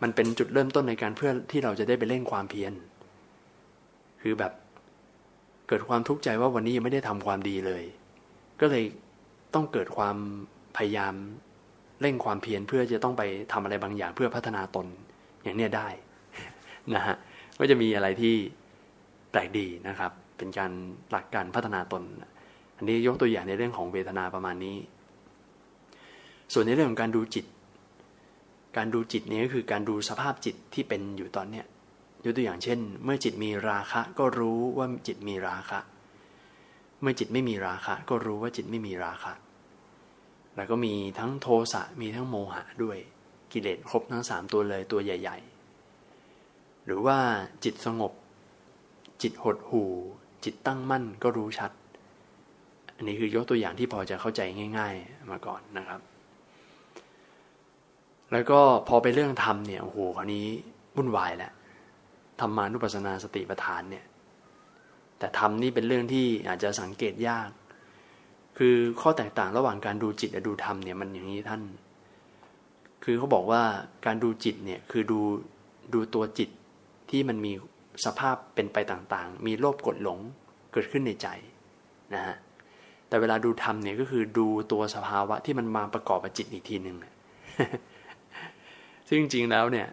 [0.01, 2.73] มันเป็นจุดเริ่มต้นในการเพื่อที่เราจะได้ไปเล่นความเพียร
[4.21, 4.53] คือแบบ
[5.67, 7.83] เกิดความทุกข์ใจว่าวันนี้ยังไม่ได้ทำความดีเลย
[8.61, 8.83] ก็เลย
[9.53, 10.17] ต้องเกิดความ
[10.77, 11.13] พยายาม
[12.01, 14.87] เร่งความเพียรเพื่อจะต้องไปทำอะไรบางอย่างเพื่อพัฒนาตน
[15.43, 15.87] อย่างเนี้ยได้
[16.95, 17.15] นะฮะ
[17.59, 18.35] ก็จะมีอะไรที่
[19.31, 20.71] แปลกดีนะครับ เป็นการ
[21.11, 22.03] หลักการพัฒนาตน
[22.77, 24.77] อันนี้ยกตัวอย่างในเรื่องของเวทนาประมาณนี้
[26.53, 27.45] ส่วนในเรื่องของการดูจิต
[28.77, 31.65] การดูจิตนี้ก็คือการดูสภาพจิตที่เป็นอยู่ตอนเนี้ย
[32.23, 35.79] ยกตัวอย่างเช่น เมื่อจิตมีราคะก็รู้ว่าจิตมีราคะ
[37.01, 39.33] เมื่อจิตไม่มีราคะ ก็รู้ว่าจิตไม่มีราคะ
[40.57, 42.97] แล้วก็มีทั้งโทสะมีทั้งโมหะด้วย
[43.51, 45.37] กิเลสครบทั้งสามตัวเลยตัวใหญ่
[46.11, 47.17] ๆ หรือว่า
[47.63, 48.13] จิตสงบ
[49.21, 49.91] จิตหดหู่
[50.43, 51.71] จิตตั้งมั่นก็รู้ชัด
[52.95, 54.41] อันนี้คือยกตัวอย่างที่พอจะเข้าใจ
[54.77, 56.01] ง่าย ๆ มาก่อนนะครับ
[58.31, 60.45] แล้วก็พอไปเรื่องธรรมเนี่ยโอ้โหคราวนี้
[60.95, 61.51] วุ่นวายแหละ
[62.39, 64.05] ธรรมานุปัสสนาสติปัฏฐานเนี่ย
[65.19, 67.49] แต่ธรรมนี่เป็นเรื่องที่อาจจะสังเกตยาก
[68.57, 71.61] คือข้อแตกต่างระหว่างการดูจิตและดูธรรมเนี่ยมันอย่างนี้ท่าน
[73.03, 73.61] คือเขาบอกว่า
[74.05, 75.19] การดูจิตเนี่ยคือดู
[75.93, 76.49] ดูตัวจิต
[77.09, 77.51] ที่มันมี
[78.05, 80.19] สภาพเป็นไปต่างๆ มีโลภกดหลง
[80.71, 81.27] เกิดขึ้นในใจ
[82.13, 82.35] นะฮะ
[83.07, 86.95] แต่เวลาดูธรรมเนี่ยก็คือดูตัวสภาวะที่มันมาประกอบกับจิตอีกทีหนึ่ง
[89.07, 89.87] ซึ่งจริงๆแล้วเนี่ย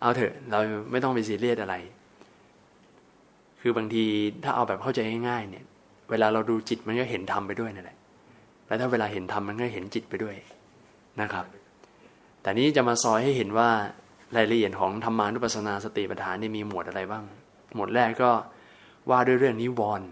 [0.00, 0.58] เอาเถอะเรา
[0.90, 1.74] ไม่ต้องไปซีเรียสอะไร
[3.60, 4.04] คือบางที
[4.44, 5.64] ถ้าเอาแบบเข้าใจง่ายๆเนี่ย
[6.12, 7.98] เวลาเราดูจิตมันก็เห็นธรรมไปด้วยนั่นแหละ
[8.66, 10.36] แล้วถ้าเวลาเห็นธรรมมันก็เห็นจิตไปด้วย
[11.20, 11.44] นะครับ
[12.42, 13.68] แต่นี้จะมาซอยให้เห็นว่า
[14.36, 17.24] รายละเอียดของธรรมานุปัสสนาสติปัฏฐานนี่มีหมวดอะไรบ้าง
[17.74, 18.30] หมวดแรกก็
[19.10, 20.06] ว่าด้วยเรื่องนิวรณ์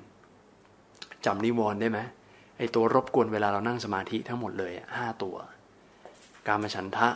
[1.27, 1.99] จำนิวรณ์ได้ไหม
[2.59, 5.37] ไอตัวรบกวนเวลาเรานั่งสมาธิทั้งหมดเลยห้าตัว
[6.47, 7.09] การมฉันทะ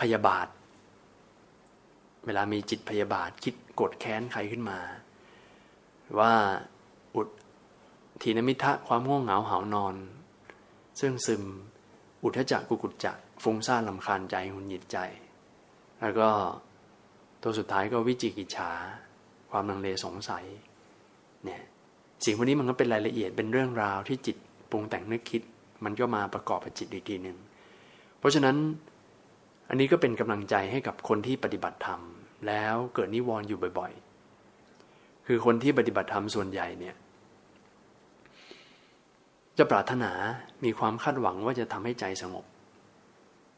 [0.00, 0.48] พยาบาท
[2.26, 4.78] เวลามีจิตพยาบาทคิดกดแค้นใครขึ้นมา
[6.18, 6.32] ว่า
[8.22, 9.94] ทีนมิทะความง่วงเหงาหานอน
[11.00, 11.42] ซึ่งซึม
[12.22, 14.98] อุทจักกุกุจจักฟุ้งซ่านลำคาญใจหุนหิดใจ
[16.00, 16.28] แล้วก็
[17.42, 18.70] ตัวสุดท้ายก็วิจิกิจฉา
[19.50, 20.44] ความลังเลสงสัย
[21.44, 21.62] เนี่ย
[22.24, 24.36] สิ่งพวกนี้มันก็เป็นรายละเอียดเป็นเรื่องราวที่จิต
[24.70, 25.42] ปรุงแต่งนึกคิด
[25.84, 27.36] มันก็มาประกอบกับจิตอีกทีหนึ่ง
[28.18, 28.56] เพราะฉะนั้น
[29.68, 32.00] อันนี้ก็เป็นกำลังใจให้กับคนที่ปฏิบัติธรรม
[32.46, 33.92] แล้วเกิดนิวรณ์อยู่บ่อย
[34.60, 36.96] ๆ คือคนที่ปฏิบัติธรรมส่วนใหญ่เนี่ย
[39.58, 40.12] จะปรารถนา
[40.64, 42.44] มีความคาดหวังว่าจะทำให้ใจสงบ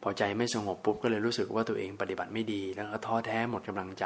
[0.02, 4.04] พอใจไม่สงบปุ๊บก็เลยรู้สึกว่าตัวเองปฏิบัติไม่ดี แล้วก็ท้อแท้หมดกำลังใจ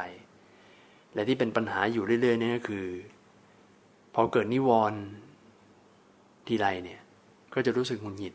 [1.14, 2.86] และที่เป็นปัญหาอยู่เรื่อยๆนี่ก็คือ
[4.14, 5.00] พอเกิดนิวรณ์
[6.46, 7.00] ทีไรเนี่ย
[7.54, 8.34] ก็จะรู้สึกหงุดหงิด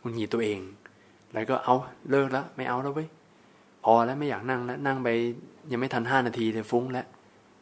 [0.00, 0.60] หงุดหงิดตัวเอง
[1.34, 1.74] แล้วก็เอา
[2.10, 3.08] เลิกแล้วไม่เอาแล้วเว้ย
[3.84, 5.08] พอแล้วไม่อยากนั่งแล้วนั่งไป
[5.70, 7.06] ยังไม่ทันห้านาทีเลยฟุ้งแล้ว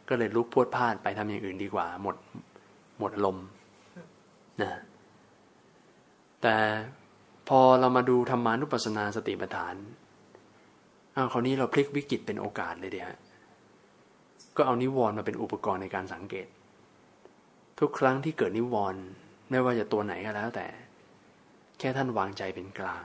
[0.09, 2.17] ก็เลยลุกพวดพลาดไปทำอย่างอื่นดีกว่า หมด
[2.99, 3.37] หมดลม
[4.61, 4.71] นะ
[6.49, 6.61] แต่
[7.49, 9.75] พอเรามาดูธรรมานุปัสสนาสติปัฏฐาน
[11.17, 13.09] อ้าวคราวนี้เราพลิกวิกฤตเป็นโอกาสเลยเดีย
[14.57, 16.47] ก็เอานิวรณ์มาเป็นอุปกรณ์ในการสังเกต
[17.81, 19.03] ทุกครั้งที่เกิดนิวรณ์
[19.51, 20.67] ไม่ว่าจะตัวไหนก็แล้ว แต่
[21.79, 23.05] แค่ท่านวางใจเป็นกลาง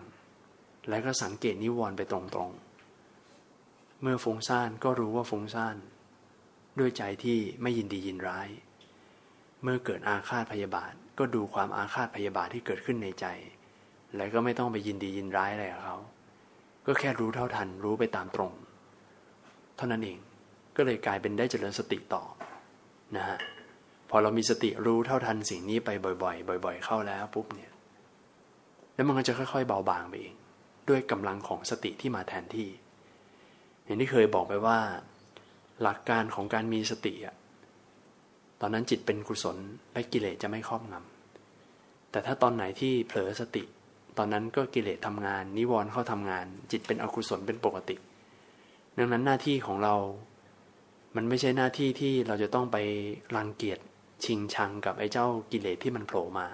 [0.89, 5.75] แล้วก็สังเกตนิวรณ์ไปตรงๆ เมื่อฟุ้งซ่านก็รู้ว่าฟุ้งซ่าน
[6.80, 8.47] ด้วยใจที่ไม่ยินดียินร้าย
[9.62, 13.25] เมื่อเกิดอาฆาตพยาบาท ก็ดูความอาฆาตพยาบาทที่เกิดขึ้นในใจ
[14.15, 15.97] แล้วก็ไม่ต้องไปยินดียินร้ายอะไรกับเขา
[16.86, 18.51] ก็แค่รู้เท่าทันรู้ไปตามตรง
[19.77, 20.17] เท่านั้นเอง
[20.75, 22.23] ก็เลยกลายเป็นได้เจริญสติต่อ
[23.15, 23.38] นะฮะ
[24.10, 25.89] พอเรามีสติรู้เท่าทันสิ่งนี้ไป
[26.23, 27.71] บ่อยๆ บ่อย ๆ เข้าแล้วปุ๊บเนี่ย
[28.93, 30.36] แล้วมันก็จะค่อย ๆ เบาบางไปเอง
[30.89, 32.69] ด้วยกำลังของสติที่มาแทนที่
[33.86, 34.79] อย่างที่เคยบอกไปว่า
[35.81, 37.36] หลักการของการมีสติอะ
[38.62, 39.57] ตอนนั้นจิตเป็นกุศล
[39.93, 41.11] และกิเลสจะไม่ครอบงำ
[42.12, 43.63] แต่ถ้าตอนไหนที่เผลอสติ
[44.17, 47.95] ตอนนั้นก็กิเลสทำงาน นิวรณ์เข้าทำงาน จิตเป็นอกุศลเป็นปกติ
[48.97, 49.95] ดังนั้นหน้าที่ของเรา
[51.15, 52.78] มันไม่ใช่หน้าที่ที่เราจะต้องไป
[53.36, 53.80] รังเกียจ
[54.26, 56.47] ชิงชังกับไอ้เจ้ากิเลสที่มันโผล่มา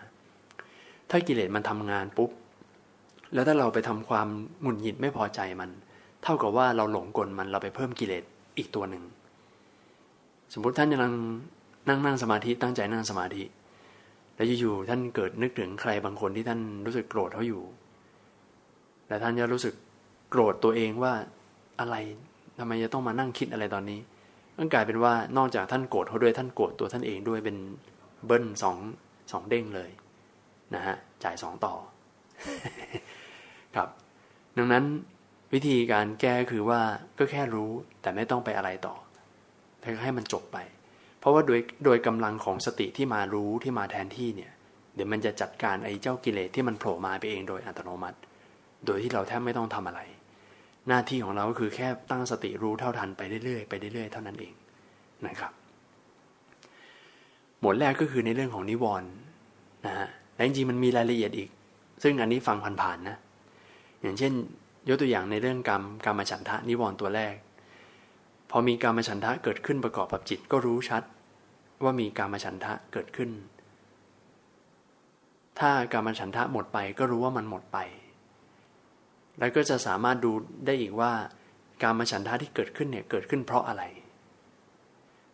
[1.10, 2.32] ถ้ากิเลสมันทำงานปุ๊บ
[3.34, 4.28] แล้วถ้าเราไปทำความ
[4.62, 5.70] หงุดหงิดไม่พอใจมัน
[6.24, 8.24] เท่ากับว่าเราหลงกลมันเราไปเพิ่มกิเลส
[8.58, 9.04] อีกตัวหนึ่ง
[10.54, 11.14] สมมติท่านกำลัง
[11.88, 13.44] นั่งนั่งสมาธิตั้งใจนั่งสมาธิ
[14.38, 17.64] แล้วอยู่ๆท่านเกิดนึกถึงใครบางคนที่ท่านรู้สึกโกรธเขาอยู่
[19.08, 19.74] และท่านจะรู้สึก
[20.30, 21.14] โกรธตัวเองว่า
[21.80, 21.96] อะไร
[22.60, 24.00] ทำไมจะต้องมานั่งคิดอะไรตอนนี้
[24.58, 27.58] มันกลายเป็นว่านอกจากท่านโกรธเขาด้วยท่านโกรธตัวท่านเองด้วยเป็น
[28.26, 28.78] เบิ้ลสอง
[29.32, 29.90] สองเด้งเลย
[30.76, 31.74] นะฮะจ่ายสองต่อ
[33.76, 33.90] ครับ
[34.58, 34.84] ดังนั้น
[35.54, 36.82] วิธีการแก้คือว่า
[37.18, 37.72] ก็แค่รู้
[38.02, 38.96] แต่ไม่ต้องไปอะไรต่อ
[39.80, 40.58] แต่ให้มันจบไป
[41.28, 44.52] ราะว่าโดยโดยกำลังของสติที่มารู้ที่มาแทนที่เนี่ย
[44.96, 48.18] เดี๋ยวมันจะจัดการไอ้เจ้ากิเลสที่มันโผล่มาไปเองโดยอัตโนมัติ
[48.86, 50.02] โดยที่เราแทบไม่ต้องทำอะไร
[50.88, 54.54] หน้าที่ของเราก็คือแค่ตั้งสติรู้เท่าทันไปเรื่อยๆไปเรื่อยๆเท่านั้นเอง
[55.28, 55.52] นะครับ
[57.60, 59.10] หมวดแรกก็คือในเรื่องของนิวรณ์
[59.86, 61.50] นะฮะและจริงๆมันมีรายละเอียดอีก
[62.04, 63.18] ซึ่งอันนี้ฟังผ่านๆนะ
[64.02, 64.34] อย่างเช่น
[64.88, 67.36] ยกตัวอย่างในเรื่องกรรมกรรมฉันทะนิวรณ์ตัวแรก
[68.52, 71.04] พอมีการมฉันทะเกิดขึ้นประกอบกับจิตก็รู้ชัด
[71.84, 73.30] ว่ามีการมฉันทะเกิดขึ้น
[75.60, 77.78] ถ้าการมฉันทะหมดไปก็รู้ว่ามันหมดไป
[79.40, 80.32] แล้วก็จะสามารถดู
[80.66, 81.12] ได้อีกว่า
[81.84, 83.84] การมฉันทะที่เกิดขึ้นเนี่ยเกิดขึ้นเพราะอะไร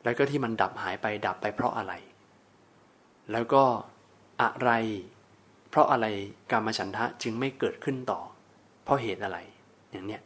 [0.03, 1.93] แล้วก็ที่มันดับหายไปดับไปเพราะอะไร
[3.31, 3.63] แล้วก็
[4.41, 4.71] อะไร
[5.69, 6.05] เพราะอะไร
[6.51, 8.19] การมฉันทะจึงไม่เกิดขึ้นต่อ
[8.83, 9.37] เพราะเหตุอะไร
[9.91, 10.21] อย่างเนี้ย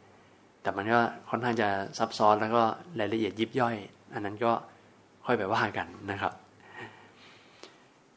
[0.62, 1.00] แต่มันก็
[1.30, 2.62] ค่อนข้างจะซับซ้อนแล้วก็
[2.98, 3.76] รายละเอียดยิบย่อย
[4.14, 4.52] อันนั้นก็
[5.28, 6.32] ค่อยไปว่ากันนะครับ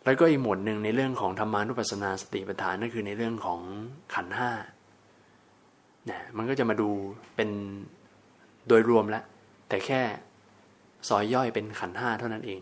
[0.04, 3.60] แล้วก็อีกหมวดหนึ่งในเรื่องของธรรมานุปัสสนาสติปัฏฐานนั่นคือในเรื่องของ
[4.14, 4.52] ขันห้า
[6.10, 6.90] นี่ยมันก็จะมาดู
[7.36, 7.50] เป็น
[8.68, 9.24] โดยรวมแล้ว
[9.70, 10.02] แต่แค่
[11.10, 12.62] ซอยย่อยเป็นขันห้าเท่านั้นเอง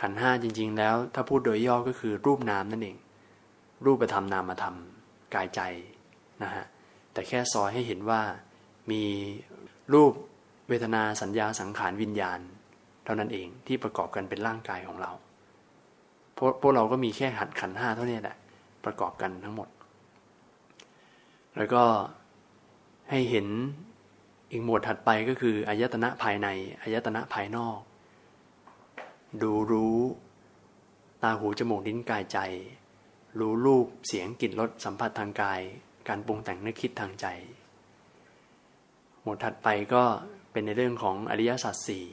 [0.00, 2.96] ขันห้าจริง ๆ แล้ว ถ้าพูดโดยย่อก็คือรูปนามนั่นเอง
[3.84, 4.76] รูปธรรมนามธรรม
[5.34, 5.60] กายใจ
[6.42, 6.64] นะฮะ
[7.12, 8.20] แต่แค่ซอยให้เห็นว่า
[8.90, 9.02] มี
[9.94, 10.12] รูป
[10.68, 12.40] เวทนาสัญญาสังขารวิญญาณ
[13.06, 15.10] เท่านั้นเองที่ประกอบกันเป็นร่างกายของเรา
[16.34, 18.36] เพราะพวกเราก็มีแค่หัดขันห้าเท่านี้แหละ
[18.84, 19.68] ประกอบกันทั้งหมด
[21.56, 21.82] แล้วก็
[23.10, 23.46] ให้เห็น
[24.52, 26.48] อีกหมวดถัดไปก็คืออายตนะภายใน
[26.82, 27.78] อายตนะภายนอก
[29.42, 29.98] ดูรู้
[31.22, 32.38] ตาหูจมูกลิ้นกายใจ
[33.38, 35.60] รู้รูปเสียงกลิ่นรสสัมผัสทางกาย
[36.08, 37.26] การปรุงแต่งนึกคิดทางใจ
[39.22, 40.02] หมวดถัดไปก็
[40.52, 42.06] เป็นในเรื่องของอริยสัจสี่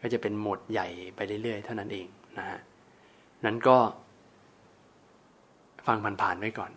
[0.00, 2.06] ก็จะเป็นหมวดใหญ่ไปเรื่อยๆ เท่านั้นเอง
[2.38, 2.58] นะฮะ
[3.44, 3.76] นั้นก็
[5.86, 6.70] ฟังผ่านๆไว้ก่อน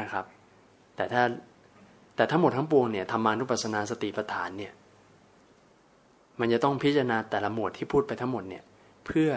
[0.00, 0.24] นะครับ
[0.96, 1.22] แต่ถ้า
[2.16, 4.72] แต่ทั้งหมดทั้งปวงเนี่ยธรรมานุปัสสนาสติปัฏฐานเนี่ย
[6.40, 8.64] มันจะต้องพิจารณาแต่ละหมวดที่พูดไปทั้งหมดเนี่ย
[9.06, 9.30] เพื่อ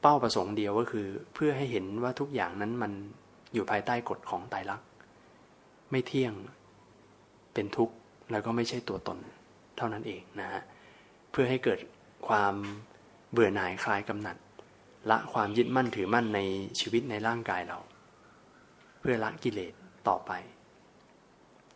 [0.00, 2.92] เป้าประสงค์เดียวก็คือ เพื่อให้เห็นว่าทุกอย่างนั้นมัน
[3.54, 4.86] อยู่ภายใต้กฎของไตรลักษณ์
[5.90, 6.32] ไม่เที่ยง
[7.54, 7.94] เป็นทุกข์
[8.32, 9.18] แล้วก็ไม่ใช่ตัวตน
[9.76, 10.62] เท่านั้นเองนะฮะ
[11.30, 11.78] เพื่อให้เกิด
[12.28, 12.54] ความ
[13.32, 14.36] เบื่อหน่ายคลายกำหนัด
[15.10, 16.40] ละความยึดมั่นถือมั่นใน
[16.80, 17.78] ชีวิตในร่างกายเรา
[19.00, 19.72] เพื่อละกิเลส
[20.08, 20.32] ต่อไป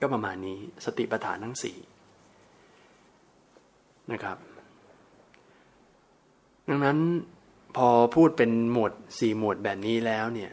[0.01, 1.77] ก็ประมาณนี้สติปัฏฐานทั้งสี่
[4.13, 4.39] นะครับ
[6.69, 6.99] ดังนั้น
[7.77, 10.53] พอพูดเป็นหมวดสี่หมวดแบบนี้แล้วเนี่ย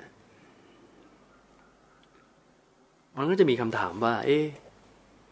[3.18, 4.46] มันก็จะมีคำถามว่า เอ๊ะ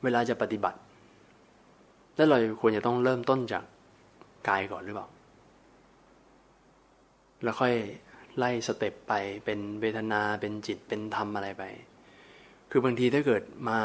[0.03, 0.79] เวลาจะปฏิบัติ
[2.15, 3.63] แล้วเราควรจะต้องเริ่มต้นจาก
[4.47, 5.07] กายก่อนหรือเปล่า
[7.43, 7.73] แล้วค่อย
[8.37, 9.13] ไล่สเต็ปไป
[9.45, 11.63] เป็นเวทนาเป็นจิตเป็นธรรมอะไรไป
[12.71, 13.79] คือบางทีถ้าเกิดมา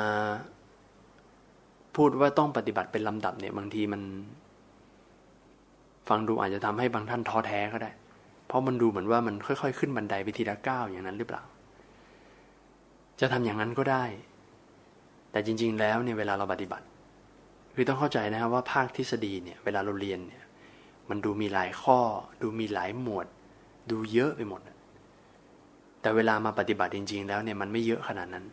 [1.96, 4.02] พูดว่าต้องปฏิบัติเป็นลำดับเนี่ย บางทีมัน
[6.08, 7.90] ฟังดูอาจจะทำให้บางท่านท้อแท้ก็ได้
[8.46, 11.42] เพราะมันดูเหมือนว่ามันค่อยๆ ขึ้นบันไดไปทีละก้าวอย่างนั้นหรือเปล่า
[13.20, 14.04] จะทำอย่างนั้นก็ได้
[15.30, 16.86] แต่จริง ๆ แล้วเนี่ยเวลาเราปฏิบัติ
[17.74, 20.42] คือต้องเข้าใจนะครับว่าภาคทฤษฎีเนี่ย เวลาเราเรียนเนี่ย
[21.10, 21.98] มันดูมีหลายข้อ
[22.42, 23.26] ดูมีหลายหมวด
[23.90, 24.60] ดูเยอะไปหมด
[26.00, 28.44] แต่เวลามาปฏิบัติจริง ๆ แล้วเนี่ยมันไม่เยอะขนาดนั้น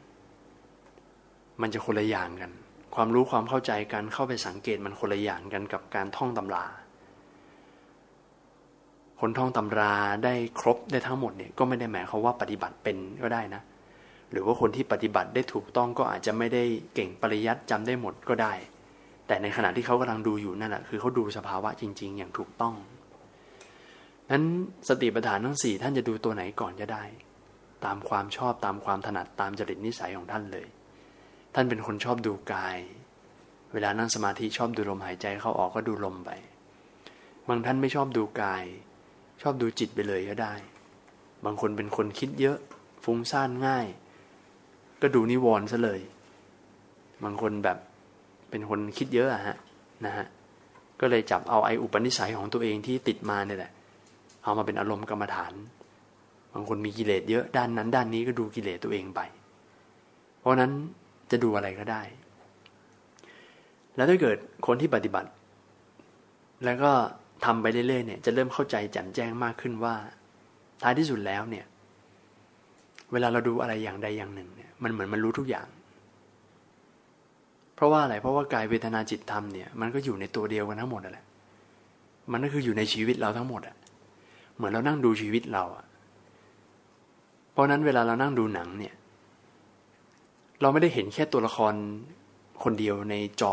[1.62, 2.52] มันจะคนละอย่างกัน
[2.96, 6.66] ความรู้ความเข้าใจการเข้าไปสังเกตมันคนละอย่างกันกับการท่องตำรา
[9.20, 13.62] คนท่องตำราได้ครบได้ทั้งหมดเนี่ยก็ไม่ได้หมายความว่าปฏิบัติเป็นก็ได้นะ
[14.32, 16.64] หรือว่าคนที่ปฏิบัติได้ถูกต้องก็อาจจะไม่ได้
[16.94, 18.54] เก่งปริยัติจำได้หมดก็ได้
[19.34, 22.76] แต่ในขณะที่เขากำลังดูอยู่นั่นแหละคือเขาดูสภาวะจริง ๆ อย่างถูกต้อง
[24.32, 24.44] นั้น
[24.90, 27.04] สติปัฏฐานทั้งสี่ท่านจะดูตัวไหนก่อนจะได้
[27.86, 30.68] ตามความชอบตามความถนัดตามจริตนิสัยของท่านเลย
[31.54, 32.78] ท่านเป็นคนชอบดูกาย
[33.74, 36.32] เวลานั่งสมาธิชอบดูลมหายใจเข้าออกก็ดูลมไป
[37.48, 38.64] บางท่านไม่ชอบดูกาย
[39.42, 40.54] ชอบดูจิตไปเลยก็ได้
[41.46, 42.58] บางคนเป็นคนคิดเยอะ
[43.04, 43.88] ฟุ้งซ่านง่าย
[45.02, 46.02] ก็ดูนิวรณ์ซะเลย
[47.26, 47.80] บางคนแบบ
[48.54, 49.56] เป็นคนคิดเยอะอะฮะ
[50.06, 50.26] นะฮะ
[51.02, 53.72] ก็เลยจับเอาไออุปนิสัยของตัวเองที่ติดมาเนี่ยแหละ
[54.44, 55.54] เอามาเป็นอารมณ์กรรมฐาน
[56.54, 59.22] บางคนมีกิเลสเยอะด้านนั้น ด้านนี้ก็ดูกิเลสตัวเองไป
[60.40, 60.72] เพราะนั้น
[61.32, 62.02] จะดูอะไรก็ได้
[63.96, 64.38] แล้วถ้าเกิด
[64.68, 65.30] คนที่ปฏิบัติ
[66.66, 66.92] แล้วก็
[67.46, 69.96] ทำไปเรื่อยๆเนี่ยจะเริ่มเข้าใจแจ่มแจ้งมากขึ้นว่า
[70.84, 71.66] ท้ายที่สุดแล้วเนี่ย
[73.12, 75.68] เวลาเราดูอะไรอย่างใดอย่างหนึ่งเนี่ยมันเหมือนมันรู้ทุกอย่าง
[77.76, 81.26] เพราะว่าอะไรเพราะว่ากายเวทนาจิตธรรมเนี่ยมันก็อยู่ในตัวเดียวกันทั้งหมดนั่นแหละ
[82.32, 83.76] มันก็คืออยู่ในชีวิตเราทั้งหมดอะ
[84.56, 85.86] เหมือนเรานั่งดูชีวิตเราอะ
[87.52, 88.94] เพราะนั้นเวลาเรานั่งดูหนังเนี่ย
[90.62, 91.74] เราไม่ได้เห็นแค่ตัวละคร
[92.64, 93.52] คนเดียวในจอ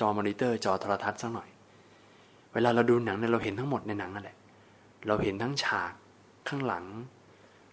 [0.00, 1.48] จอมอนิเตอร์ จอโทรทัศน์สักหน่อย
[2.52, 4.36] เวลาเราดูหนังเนี่ยเราเห็นทั้งหมดในหนังนั่นแหละ
[5.06, 5.92] เราเห็นทั้งฉาก
[6.48, 6.84] ข้างหลัง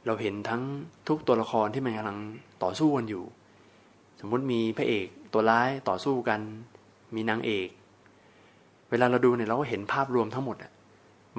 [0.06, 0.62] เราเห็นทั้ง
[1.08, 2.18] ทุกตัวละครที่มันกำลัง
[2.64, 3.24] ต่อสู้กันอยู่
[4.20, 6.40] สมมุติมีพระเอก ตัวร้ายต่อสู้กัน
[7.16, 7.70] มีนางเอก
[8.90, 10.72] เวลาเราดูเนี่ยเราก็เห็นภาพรวมทั้งหมดอะ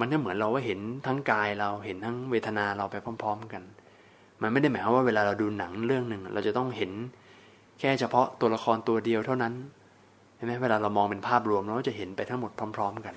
[0.00, 3.62] มันก็เหมือนเราว่าเห็นทั้งกายเราเห็นทั้งเวทนาเราไปพร้อม ๆ กัน
[4.42, 6.90] มันไม่ได้หมายความว่าเวลาเราดูหนังเรื่องหนึ่งเราจะต้องเห็น
[7.80, 9.54] แค่เฉพาะตัวละครตัวเดียวเท่านั้น
[10.36, 13.14] ใช่ไหมเวลาเรามองเป็นภาพรวมเราจะเห็นไปทั้งหมดพร้อม ๆ กัน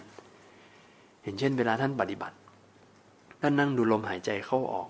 [1.23, 2.35] เห็นเช่น เวลาท่านปฏิบัติ
[3.41, 4.89] ท่านนั่งดูลมหายใจเข้าออก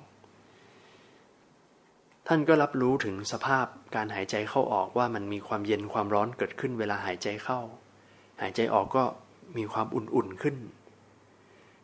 [2.27, 7.59] ท่านก็รับรู้ถึงสภาพการหายใจเข้าออกว่ามันมีความเย็นความร้อนเกิดขึ้นเวลาหายใจเข้า
[8.41, 9.03] หายใจออกก็
[9.57, 10.55] มีความอุ่นๆขึ้น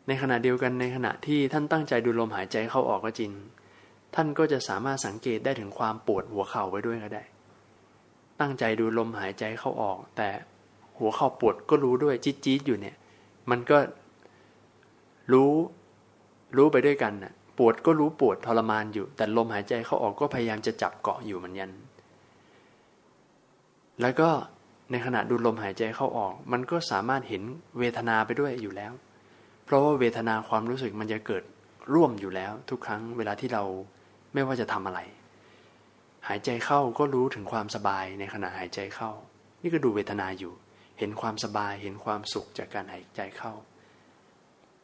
[0.07, 3.31] ในขณะเดียวกันในขณะที่ท่านตั้งใจดูลมหายใจเข้าออกก็จริง
[4.15, 7.23] ท่านก็จะสามารถสังเกตได้ถึงความปวดหัวเข่าไว้ด้วยก็ได้
[8.39, 10.29] ตั้งใจดูลมหายใจเข้าออก แต่
[10.99, 12.95] หัวเข่าปวดก็รู้ด้วยจี๊ดจี๊ดอยู่เนี่ย
[13.49, 13.77] มันก็
[15.33, 15.51] รู้
[16.57, 21.71] รู้ไปด้วยกันน่ะ ปวดก็รู้ปวดทรมานอยู่ แต่ลมหายใจเข้าออกก็พยายามจะจับเกาะอยู่เหมือนกัน
[24.01, 24.29] แล้วก็
[24.91, 27.43] ในขณะดูลมหายใจเข้าออก มันก็สามารถเห็น
[27.79, 28.93] เวทนาไปด้วยอยู่แล้ว
[29.65, 31.43] เพราะว่าเวทนาความรู้สึกมันจะเกิด
[31.93, 33.63] ร่วมอยู่แล้ว ทุกครั้งเวลาที่เรา
[34.33, 34.99] ไม่ว่าจะทำอะไร
[36.27, 39.11] หายใจเข้าก็รู้ถึงความสบายในขณะหายใจเข้า
[39.61, 40.53] นี่ก็ดูเวทนาอยู่
[40.99, 43.53] เห็นความสบายเห็นความสุขจากการหายใจเข้า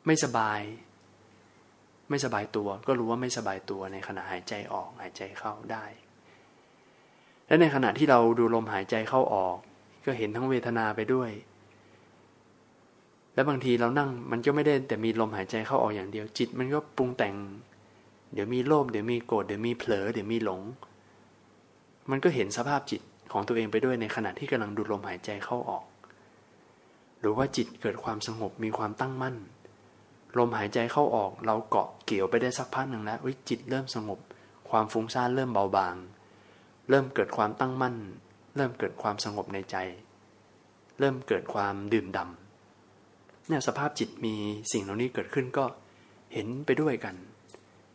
[0.06, 0.60] ไม่สบาย
[2.10, 5.86] ไม่สบายตัว ก็รู้ว่าไม่สบายตัวในขณะหายใจออกหายใจเข้าได้
[7.48, 9.58] และในขณะที่เราดูลมหายใจเข้าออก
[10.06, 11.32] ก็เห็นทั้งเวทนาไปด้วย
[13.34, 17.36] แล้วบางทีเรานั่งมันก็ไม่ได้แต่มีลมหายใจเข้าออกอย่างเดียว จิตมันก็ปรุงแต่ง
[18.34, 20.62] เดี๋ยวมีโลภเดี๋ยวมีโกรธเดี๋ยวมีเผลอเดี๋ยวมีหลง
[22.12, 25.86] มันก็เห็นสภาพจิตของตัวเองไปด้วยในขณะที่กำลังดูลมหายใจเข้าออก
[27.20, 29.36] หรือว่าจิตเกิดความสงบมีความตั้งมั่น
[30.38, 33.18] ลมหายใจเข้าออก เราเกาะเกี่ยวไปได้สักพักหนึ่งแล้ว
[33.50, 34.20] จิตเริ่มสงบ
[34.70, 35.96] ความฟุ้งซ่านเริ่มเบาบาง
[36.90, 37.96] เริ่มเกิดความตั้งมั่น
[38.56, 39.76] เริ่มเกิดความสงบในใจ
[41.00, 44.36] เริ่มเกิดความดื่มดำเนี่ยสภาพจิตมี
[44.72, 45.66] สิ่งเหล่านี้เกิดขึ้นก็
[46.34, 47.16] เห็นไปด้วยกัน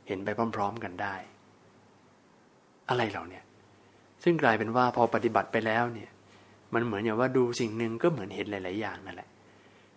[0.08, 1.14] เห็นไปพร้อม ๆกันได้
[2.88, 3.40] อะไรเหล่านี้
[4.22, 6.10] ซึ่งกลายเป็นว่าพอปฏิบัติไปแล้วเนี่ย
[6.74, 9.29] มันเหมือนอย่างว่าดูสิ่งหนึ่งก็เหมือนเห็นหลาย ๆ อย่างนั่นแหละ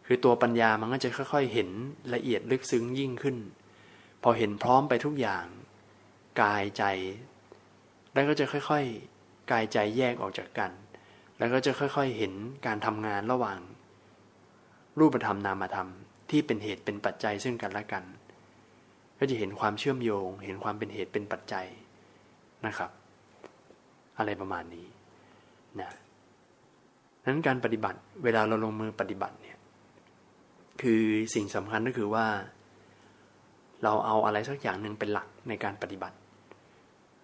[0.06, 1.70] คือตัวปัญญามันก็จะค่อยๆ เห็น
[2.13, 3.38] ละเอียดลึกซึ้งยิ่งขึ้น
[4.24, 5.46] พอเห็นพร้อมไปทุกอย่าง
[6.42, 6.84] กายใจ
[8.13, 10.72] แล้วก็จะค่อยๆ กายใจแยกออกจากกัน
[11.38, 12.34] แล้วก็จะค่อยๆ เห็น
[12.66, 13.60] การทำงานระหว่าง
[15.00, 15.89] รูปธรรมนามธรรม
[16.30, 18.04] ที่เป็นเหตุเป็นปัจจัยซึ่งกันและกัน
[19.20, 21.68] ก็จะเห็นความเชื่อมโยง เห็นความเป็นเหตุเป็นปัจจัย
[22.66, 22.92] นะครับ
[24.18, 24.88] อะไรประมาณนี้
[25.80, 25.89] นะ
[27.26, 29.36] นั้นการปฏิบัติเวลาเราลงมือปฏิบัติ
[30.81, 31.03] คือ
[31.36, 32.25] สิ่งสำคัญก็คือว่า
[33.83, 36.15] เราเอาอะไรสักอย่างหนึ่งเป็นหลักในการปฏิบัติ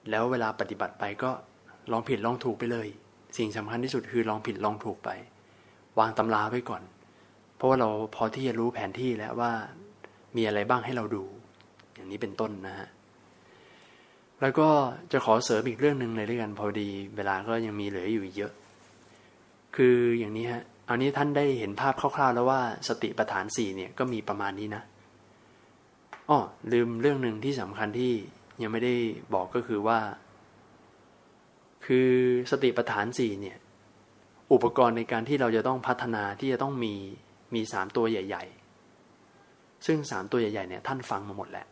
[0.10, 1.32] แล้วเวลาปฏิบัติไปก็
[1.92, 2.88] ลองผิดลองถูกไปเลย
[3.38, 5.10] สิ่งสำคัญที่สุดคือลองผิดลองถูกไป
[6.00, 6.84] วางตำราไว้ก่อน
[7.56, 9.52] เพราะว่าเราพอที่จะรู้แผนที่แล้วว่า
[10.36, 11.24] มีอะไรบ้างให้เราดู
[11.94, 12.90] อย่างนี้เป็นต้นนะฮะ
[14.42, 14.70] แล้วก็
[15.12, 18.52] จะขอเสริมอีกเรื่องหนึ่งเลยด้วยกันพอดี เวลาก็ยังมีเหลืออยู่เยอะ
[19.76, 24.84] คืออย่างนี้ฮะ เอานี้ท่านได้เห็นภาพคร่าวๆ แล้วว่าสติปัฏฐานสี่เนี่ยก็มีประมาณนี้นะ
[26.30, 26.40] อ้อ
[26.72, 28.14] ลืมเรื่องหนึ่งที่สำคัญที่
[28.62, 28.96] ยังไม่ได้
[29.34, 30.00] บอกก็คือว่า
[31.86, 32.10] คือ
[32.52, 33.58] สติปัฏฐานสี่เนี่ย
[34.54, 36.94] อุปกรณ์ในการที่เราจะต้องพัฒนาที่จะต้องมี
[37.54, 38.44] มีสามตัวใหญ่
[39.16, 41.68] ๆ ซึ่งสามตัวใหญ่ๆเนี่ยท่านฟังมาหมดแล้ว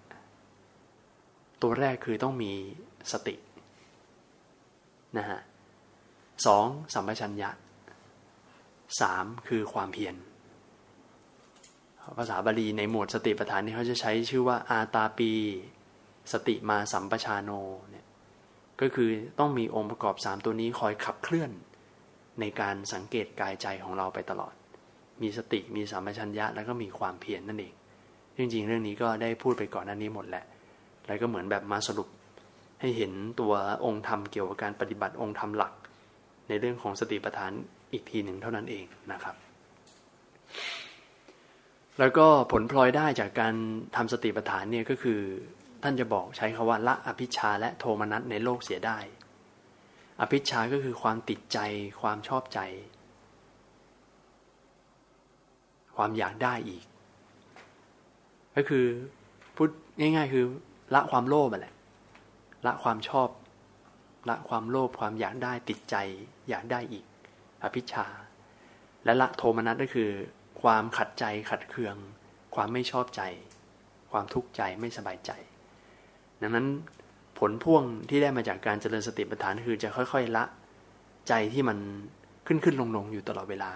[1.61, 2.51] ตัวแรกคือต้องมี
[3.11, 3.35] สติ
[5.17, 5.39] นะฮะ
[6.45, 7.49] สองสัมปชัญญะ
[9.01, 10.15] สามคือความเพียร
[12.17, 15.31] ภาษาบาลีในหมวดสติปัฏฐานนี่เขาจะใช้ชื่อว่าอาตาปี
[16.33, 17.51] สติมาสัมปชาโน
[17.91, 18.05] เนี่ย
[18.81, 21.51] ก็คือต้องมีองค์ประกอบสามตัวนี้คอยขับเคลื่อน
[22.39, 24.53] ในการสังเกตกายใจของเราไปตลอด
[25.21, 27.73] มีสติมีสัมปชัญญะแล้วก็มีความเพียรนนั่นเอง
[28.37, 30.43] จริงๆ เรื่องนี้ก็ได้พูดไปก่อนหน้านี้หมดแหละ
[31.07, 32.07] แล้วก็เหมือนแบบมาสรุป
[32.81, 33.53] ให้เห็นตัว
[33.85, 35.73] องค์ธรรมเกี่ยวกับการปฏิบัติองค์ธรรมหลัก
[36.47, 37.51] ในเรื่องของสติปัฏฐาน
[37.91, 39.35] อีกทีหนึ่งเท่านั้นเองนะครับ
[41.99, 43.53] แล้วก็ผลพลอยได้จากการ
[43.95, 45.19] ทำสติปัฏฐานเนี่ยก็คือ
[45.83, 48.99] ท่านจะบอกใช้คาว่าละอภิชาและโทมนัสในโลกเสียได้
[50.21, 51.59] อภิชาก็คือความติดใจ
[52.01, 52.59] ความชอบใจ
[55.95, 56.83] ความอยากได้อีก
[58.55, 58.85] ก็คือ
[59.55, 59.69] พูด
[59.99, 60.45] ง่าย ๆ คือ
[60.93, 61.73] ละความโลภแหละ
[62.65, 63.29] ละความชอบ
[64.29, 65.95] ละความโลภความอยากได้ติดใจ
[66.49, 67.05] อยากได้อีก
[67.63, 68.07] อภิชา
[69.05, 70.09] และละโทมนัสก็คือ
[70.61, 71.95] ความขัดใจขัดเคือง
[72.55, 73.21] ความไม่ชอบใจ
[74.11, 75.31] ความทุกข์ใจไม่สบายใจ
[76.41, 76.67] ดังนั้น
[77.39, 80.43] ผลพ่วงที่ได้มาจากการเจริญสติปัฏฐานคือจะค่อยๆละ
[81.27, 81.77] ใจที่มัน
[82.47, 83.71] ขึ้นขึ้นลงลงอยู่ตลอดเวลา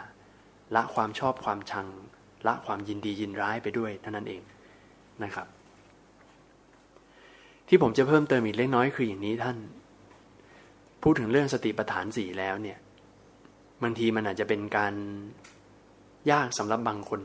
[0.75, 1.87] ละความชอบความชัง
[2.47, 4.41] ละความยินดียินร้ายไปด้วยเท่านั้นเอง
[5.23, 5.47] นะครับ
[7.67, 9.57] ที่ผมจะเพิ่มเติมอีกเล็กน้อยคืออย่างนี้ท่าน
[11.03, 12.77] พูดถึงเรื่องสติปัฏฐานสี่แล้วเนี่ย
[13.83, 14.93] บางทีมันอาจจะเป็นการ
[16.31, 17.21] ยากสำหรับบางคน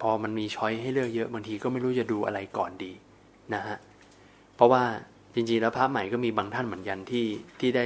[0.00, 2.92] พอมันมีช้อยให้เลือกเยอะบางทีก็ไม่รู้จะดูอะไรก่อนดี
[3.54, 3.76] นะฮะ
[4.56, 4.82] เพราะว่า
[5.34, 7.26] จริงๆแล้วพระใหม่ก็มีบางท่านเหมือนกันที่
[7.60, 7.84] ที่ได้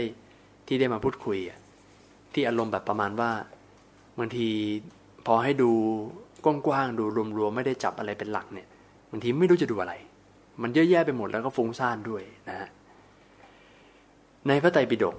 [0.67, 1.39] ที่ได้มาพูดคุย
[2.35, 3.31] ที่อารมณ์แบบประมาณว่า
[4.19, 4.49] บางที
[5.27, 5.71] พอให้ดู
[6.45, 7.05] กว้างๆดู
[7.39, 8.69] รวมๆไม่ได้จับอะไรเป็นหลักเนี่ย
[9.11, 9.95] บางทีไม่รู้จะดูอะไร
[10.63, 12.69] มันเยอะแยะไปหมดแล้วก็ฟุ้งซ่านด้วยนะฮะ
[14.49, 15.17] ในพระไตรปิฎก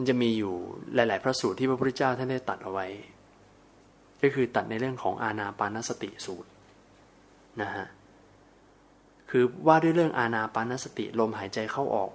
[0.00, 0.54] มันจะมีอยู่
[0.94, 2.86] หลาย ๆ พระสูตรที่พระพุทธเจ้าท่านได้ตัดเอาไว้
[4.22, 6.50] ก็คือตัดในเรื่องของอาณาปานสติสูตร
[7.62, 7.86] นะฮะ
[9.30, 12.10] คือว่าด้วยเรื่องอาณาปานสติลมหายใจเข้าออก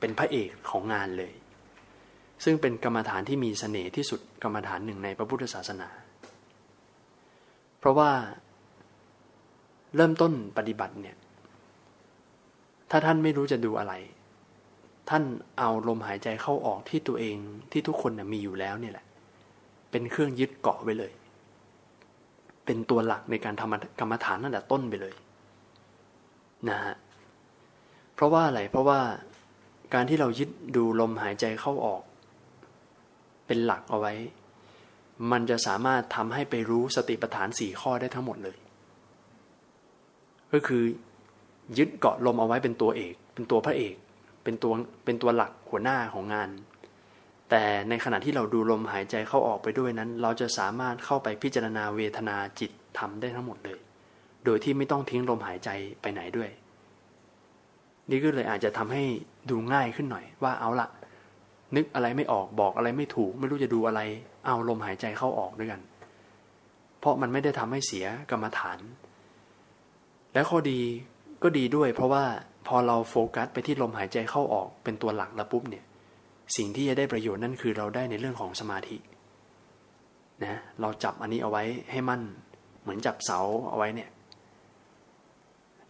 [0.00, 1.32] เป็นพระเอกของงานเลย
[2.44, 5.88] ซึ่งเป็นกรรมฐานที่มีเสน่ห์ที่สุดกรรมฐานหนึ่งในพระพุทธศาสนา
[7.78, 8.10] เพราะว่า
[9.96, 11.16] เริ่มต้นปฏิบัติเนี่ย
[12.90, 13.94] ถ้าท่านไม่รู้จะดูอะไร
[15.08, 15.22] ท่าน
[15.58, 17.36] เอาลมหายใจเข้าออกที่ตัวเอง
[17.72, 19.06] ที่ทุกคนมีอยู่แล้วเนี่ยแหละ
[19.90, 21.12] เป็นเครื่องยึดเกาะไว้เลย
[22.64, 25.14] เป็นตัวหลักในการทำกรรมฐานนั่นแหละต้นไปเลย
[26.68, 26.94] นะฮะ
[28.14, 29.00] เพราะว่าอะไรเพราะว่า
[29.94, 32.02] การที่เรายึดดูลมหายใจเข้าออก
[33.46, 34.14] เป็นหลักเอาไว้
[35.32, 38.56] มันจะสามารถทำให้ไปรู้สติปัฏฐานสี่ข้อได้ทั้งหมดเลย
[40.52, 40.82] ก็คือ
[41.78, 43.94] ยึดเกาะลมเอาไว้เป็นตัวเอก เป็นตัวพระเอก
[44.44, 44.72] เป็นตัว
[45.04, 46.50] เป็นตัวหลักหัวหน้าของงาน
[47.50, 53.78] แต่ในขณะที่เราดูลมหายใจเข้าออกไปด้วยนั้น เราจะสามารถเข้าไปพิจารณาเวทนาจิตทำได้ทั้งหมดเลย
[54.44, 55.70] โดยที่ไม่ต้องทิ้งลมหายใจ
[56.02, 56.50] ไปไหนด้วย
[58.10, 59.02] นี่ก็เลยอาจจะทำให้
[59.50, 60.88] ดูง่ายขึ้นหน่อยว่าเอาละ
[61.76, 64.00] นึกอะไรไม่ออกบอกอะไรไม่ถูก ไม่รู้จะดูอะไร
[64.46, 65.80] เอาลมหายใจเข้าออกด้วยกัน
[67.00, 68.78] เพราะมันไม่ได้ทำให้เสียกรรมฐาน
[70.34, 70.80] และข้อดี
[71.42, 72.24] ก็ดีด้วย เพราะว่า
[72.66, 75.84] พอเราโฟกัสไปที่ลมหายใจเข้าออกเป็นตัวหลักแล้วปุ๊บเนี่ย
[76.56, 78.96] สิ่งที่จะได้ประโยชน์นั่นคือเราได้ในเรื่องของสมาธิ
[80.44, 82.22] นะเราจับอันนี้เอาไว้ให้มั่น
[82.82, 84.10] เหมือนจับเสาเอาไว้เนี่ย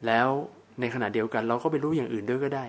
[0.07, 0.29] แล้ว
[0.81, 2.67] ในขณะเดียวกันเราก็ไปรู้อย่างอื่นด้วยก็ได้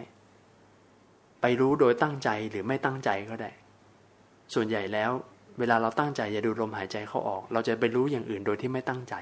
[1.41, 3.51] ไปรู้โดยตั้งใจหรือไม่ตั้งใจก็ได้
[4.53, 5.11] ส่วนใหญ่แล้ว
[5.59, 9.15] เวลาเราตั้งใจจะดูลมหายใจเข้าออก เราจะไปรู้อย่างอื่นโดยที่ไม่ตั้งใจ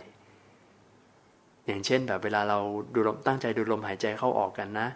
[1.67, 2.59] อย่างเช่นแบบเวลาเรา
[2.93, 4.87] ดูลมตั้งใจดูลมหายใจเข้าออกกันนะ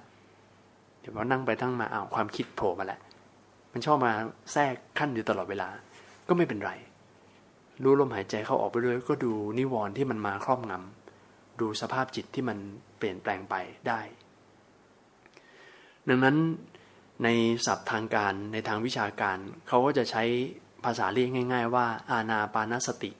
[0.99, 2.99] เดี๋ยวพอนั่งไปตั้งมาอ้าวความคิดโผล่มาแหละ
[3.71, 4.11] มันชอบมา
[4.53, 5.69] แทรกขั้นอยู่ตลอดเวลา
[6.27, 6.71] ก็ไม่เป็นไร
[7.83, 12.57] รู้ลมหายใจเข้าออกไปด้วย ก็ดูนิวรณ์ที่มันมาครอบงำดูสภาพจิตที่มัน
[12.97, 13.55] เปลี่ยนแปลงไป
[13.87, 13.99] ได้
[16.09, 16.37] ดังนั้น
[17.23, 17.27] ใน
[17.65, 19.37] ศัพท์ทางการในทางวิชาการ
[19.67, 20.23] เขาก็จะใช้
[20.85, 23.11] ภาษาเรียกง่าย ๆ ว่า อาณาปานสติ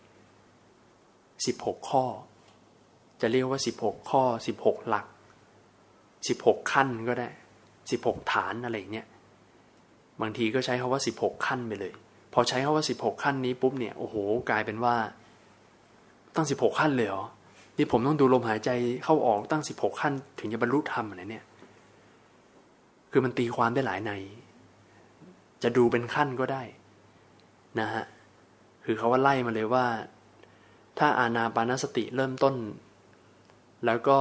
[1.29, 2.05] 16 ข้อ
[3.21, 5.05] จะเรียกว่าสิบหกข้อสิบหกหลัก
[6.27, 7.29] สิบหกขั้นก็ได้
[7.91, 9.07] สิบหกฐานอะไรเนี้ย
[10.21, 11.93] บางทีก็ใช้คาว่าสิบหกขั้นไปเลย
[12.33, 14.15] พอใช้คาว่าสิบหกขั้นนี้ปุ๊บเนี่ยโอ้โห
[14.49, 14.95] กลายเป็นว่า
[16.35, 17.25] ตั้งสิบหกขั้นเลยเหรอ
[17.75, 18.69] ที่ผมต้องดูลมหายใจ
[19.03, 21.45] เข้าออกตั้งสิบหกขั้น ถึงจะบรรลุธรรมอะไรเนี่ย
[23.11, 24.11] คือมันตีความได้หลายใน
[25.63, 26.63] จะดูเป็นขั้นก็ได้
[27.79, 28.05] นะฮะ
[28.85, 29.85] คือเขาว่าไล่มาเลยว่า
[30.99, 32.55] ถ้าอานาปานสติเริ่มต้น
[33.87, 34.19] แล้วก็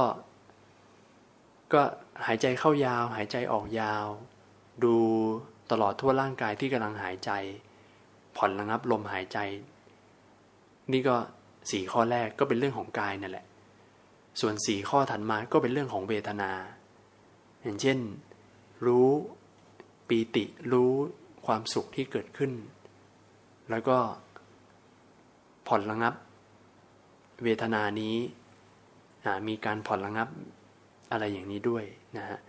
[1.73, 1.81] ก็
[2.27, 4.05] หายใจเข้ายาว หายใจออกยาว
[4.83, 4.95] ดู
[5.71, 7.31] ตลอดทั่วร่างกายที่กำลังหายใจ
[8.37, 9.37] ผ่อนระงับลมหายใจ
[10.91, 11.15] นี่ก็
[11.71, 13.45] สี่ข้อแรกก็เป็นเรื่องของกายนั่นแหละ
[14.41, 16.51] ส่วนสี่ข้อถัดมาก็เป็นเรื่องของเวทนา
[17.61, 17.97] อย่างเช่น
[18.85, 19.09] รู้
[20.07, 20.91] ปีติรู้
[21.45, 22.51] ความสุขที่เกิดขึ้น
[23.69, 23.97] แล้วก็
[25.67, 26.13] ผ่อนระงับ
[27.43, 28.15] เวทนานี้
[29.47, 30.29] มีการผ่อนระงับ
[31.11, 31.83] อะไรอย่างนี้ด้วย
[32.17, 32.39] นะฮะ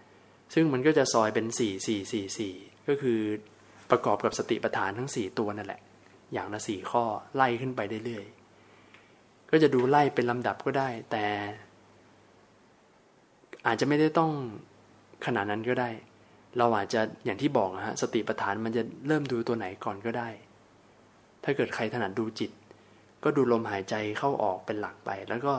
[0.54, 2.54] ซึ่งมันก็จะซอยเป็นสี่สี่สี่สี่
[2.88, 3.18] ก็คือ
[3.90, 5.80] ประกอบกับสติปัฏฐานทั้งสี่ตัวนั่นแหละ
[6.32, 7.04] อย่างละสี่ข้อ
[7.34, 11.24] ไล่ขึ้นไปเรื่อยๆก็จะดูไล่เป็นลำดับก็ได้ แต่
[13.66, 14.30] อาจจะไม่ได้ต้อง
[15.26, 15.90] ขนาดนั้นก็ได้
[16.58, 20.28] เราอาจจะอย่างที่บอกนะฮะสติปัฏฐานมันจะเริ่มดูตัวไหนก่อนก็ได้
[21.44, 22.50] ถ้าเกิดใครถนัดดูจิต
[23.24, 25.54] ก็ดูลมหายใจเข้าออกเป็นหลักไป แล้วก็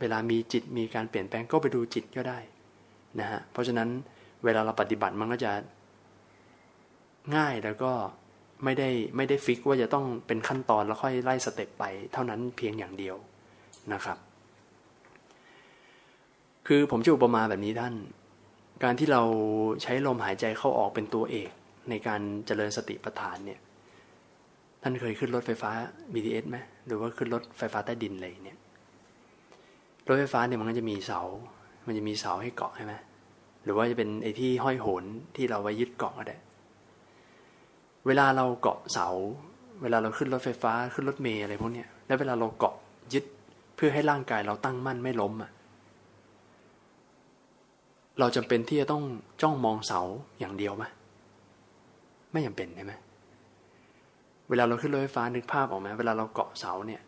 [0.00, 2.38] เวลามีจิตมีการเปลี่ยนแปลงก็ไปดูจิตก็ได้
[3.20, 3.88] นะฮะเพราะฉะนั้น
[4.44, 5.52] เวลาเราปฏิบัติมันก็จะ
[7.36, 7.92] ง่ายแล้วก็
[8.64, 13.16] ไม่ได้ไม่ได้ fix ว่าจะต้องเป็นขั้นตอนแล้วค่อยไล่ step ไปเท่านั้นเพียงอย่างเดียว
[13.92, 14.18] นะครับ
[16.66, 17.94] คือผมจะอุปมาแบบนี้ท่าน
[18.84, 19.22] การที่เรา
[19.82, 21.50] ใช้ลมหายใจเข้าออกเป็นตัวเอก
[21.90, 23.60] ในการเจริญสติปัฏฐานเนี่ย
[24.82, 25.70] ท่านเคยขึ้นรถไฟฟ้า
[26.12, 28.58] BTS ไหมหรือว่าขึ้นรถไฟฟ้าใต้ดินอะไรเนี่ย
[30.06, 31.20] รถไฟฟ้าเนี่ยมันก็จะมีเสา
[31.86, 32.94] มันจะมีเสาให้เกาะใช่ไหม
[33.64, 35.04] หรือว่าจะเป็นไอ้ที่ห้อยโหน
[35.36, 36.36] ที่เราไว้ยึดเกาะก็ได้
[38.06, 39.08] เวลาเราเกาะเสา
[39.82, 42.74] เวลาเราขึ้นรถไฟฟ้าขึ้นรถเมล์อะไรพวกเนี้ยแล้วเวลาเราเกาะ
[43.12, 43.24] ยึด
[43.76, 45.50] เพื่อให้ร่างกายเราตั้งมั่นไม่ล้มอะ
[48.18, 49.04] เราจำเป็นที่จะต้อง
[49.42, 50.00] จ้องมองเสา
[50.38, 50.84] อย่างเดียวไหม
[52.32, 52.94] ไม่จำเป็นใช่ไหม
[54.48, 57.02] เวลาเราขึ้นรถไฟฟ้านึกภาพออกไหมเวลาเราเกาะเสาเนี่ย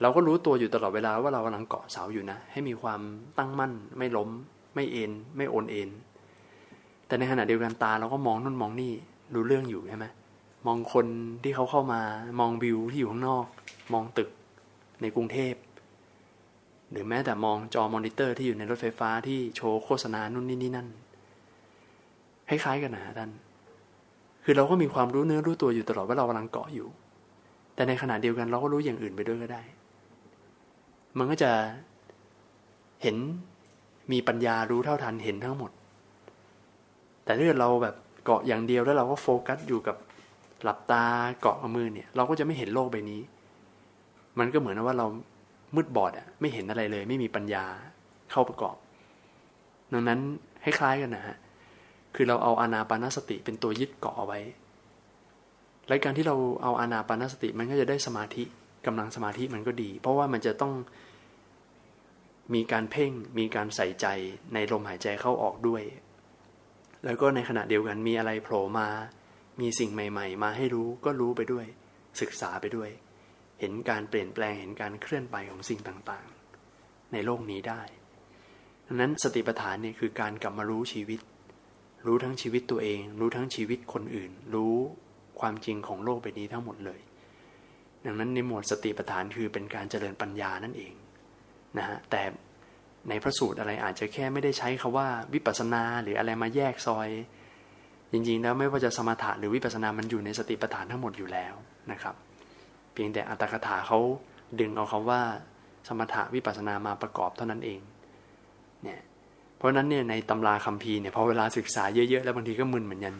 [0.00, 3.00] เราก็รู้ตัวอยู่ตลอดเวลาว่าเรากำลังเกาะเสาอยู่นะ ให้มีความ
[3.38, 4.30] ตั้งมั่น ไม่ล้ม
[4.74, 5.90] ไม่เอ็นไม่โอนเอ็น
[7.06, 8.92] แต่ในขณะเดียวกันตาเราก็มองนู่นมองนี่
[9.34, 10.06] รู้เรื่องอยู่ใช่ไหม
[10.66, 11.06] มองคน
[11.42, 12.00] ที่เขาเข้ามา
[12.40, 13.44] มองวิวที่อยู่ข้างนอก
[13.92, 14.28] มองตึก
[15.00, 15.54] ในกรุงเทพ
[16.90, 20.88] หรือแม้แต่มองจอมอนิเตอร์ที่อยู่ในรถไฟฟ้าที่โชว์โฆษณานู่นนี่นี่นั่น
[22.48, 23.30] คล้ายๆกันนะท่าน
[24.44, 26.88] คือเราก็มีความรู้เนื้อรู้ตัวอยู่ตลอดว่าเรากำลังเกาะอยู่
[27.74, 29.62] แต่ในขณะเดียวกันเราก็รู้อย่างอื่นไปด้วยก็ได้
[31.18, 31.52] มันก็จะ
[33.02, 33.16] เห็น
[34.12, 35.70] มีปัญญารู้เท่าทันเห็นทั้งหมด
[37.24, 37.94] แต่ถ้าเกิดเราแบบ
[38.24, 39.96] เกาะอย่างเดียวแล้วเราก็โฟกัสอยู่กับ
[40.62, 41.04] หลับตา
[41.40, 43.20] เกาะมือเนี่ย เราก็จะไม่เห็นโลกใบนี้
[44.38, 45.06] มันก็เหมือนว่าเรา
[45.76, 47.64] มืดบอดอะไม่เห็นอะไรเลย ไม่มีปัญญา
[48.30, 48.76] เข้าประกอบ
[49.92, 50.20] ดังนั้น
[50.64, 51.36] คล้ายๆกันนะฮะ
[52.14, 54.40] คือเราเอาอานาปานสติเป็นตัวยึดเกาะเอาไว้
[55.88, 58.44] และการที่เราเอาอานาปานสติมันก็จะได้สมาธิ
[58.86, 60.74] กำลังสมาธิมันก็ดี เพราะว่ามันจะต้อง
[62.54, 64.06] มีการเพ่งมีการใส่ใจ
[64.54, 65.82] ในลมหายใจเข้าออกด้วย
[67.04, 68.88] แล้วก็ในขณะเดียวกันมีอะไรโผล่มา
[69.60, 71.66] มีสิ่งใหม่ ๆ มาให้รู้ก็รู้ไปด้วย
[72.20, 72.90] ศึกษาไปด้วย
[73.60, 77.82] เห็นการเปลี่ยนแปลงเห็นการเคลื่อนไปของสิ่งต่างๆ ในโลกนี้ได้
[78.86, 81.20] ดังนั้นสติปัฏฐานเนี่ยคือการกลับมารู้ชีวิต
[82.06, 84.74] รู้ทั้งชีวิตตัวเอง รู้ทั้งชีวิตคนอื่น รู้
[85.40, 87.00] ความจริงของโลกใบนี้ทั้งหมดเลย
[88.06, 90.92] ดังนั้นในหมวดสติปัฏฐานคือเป็นการเจริญปัญญานั่นเอง
[91.78, 92.22] นะฮะแต่
[93.08, 97.08] ในพระสูตรอะไรอาจจะแค่ไม่ได้ใช้คาว่าวิปัสนาหรืออะไรมาแยกซอย
[98.12, 101.54] จริงๆแล้วไม่ว่าจะสมถะหรือวิปัสนามันอยู่ในสติปัฏฐานทั้งหมดอยู่แล้ว
[101.92, 102.14] นะครับ
[102.92, 103.98] เพียงแต่อัตถกถาเขา
[104.60, 105.20] ดึงเอาคาว่า
[105.88, 107.80] สมถะวิปัสนามาประกอบเท่านั้นเอง
[108.82, 109.00] เนี่ย
[109.56, 113.14] เพราะนั้นเนี่ยในตำราคัมภีร์เนี่ยพอเวลาศึกษาเยอะๆแล้วบางทีก็มึนเหมือนกัน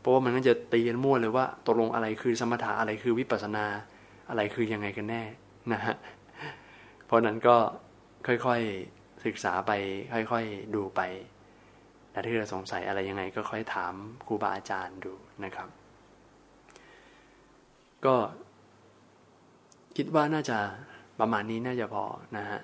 [0.00, 3.64] เพราะว่ามันก็จะตีกันมั่วเลยว่าตกลงอะไรคือสมถะอะไรคือวิปัสนา
[4.28, 5.22] อะไรคือยังไงกันแน่
[5.72, 5.96] นะฮะ
[7.06, 7.56] เพราะนั้นก็
[8.26, 9.72] ค่อยๆศึกษาไป
[10.12, 11.00] ค่อยๆดูไป
[12.10, 13.94] และถ้าเราสงสัยอะไรยังไง ก็ค่อยถาม
[14.26, 15.12] ครูบาอาจารย์ดู
[15.44, 15.68] นะครับ
[18.04, 18.14] ก็
[19.96, 20.58] คิดว่าน่าจะ
[21.20, 22.04] ประมาณนี้น่าจะพอ
[22.36, 22.60] นะฮะ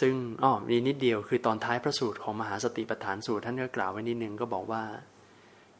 [0.00, 4.82] ซึ่งอ๋อมีนิดเดียวคือตอนท้ายพระสูตรของมหาสติปัฏฐานสูตรท่านก็กล่าวไว้นิดนึงก็บอกว่า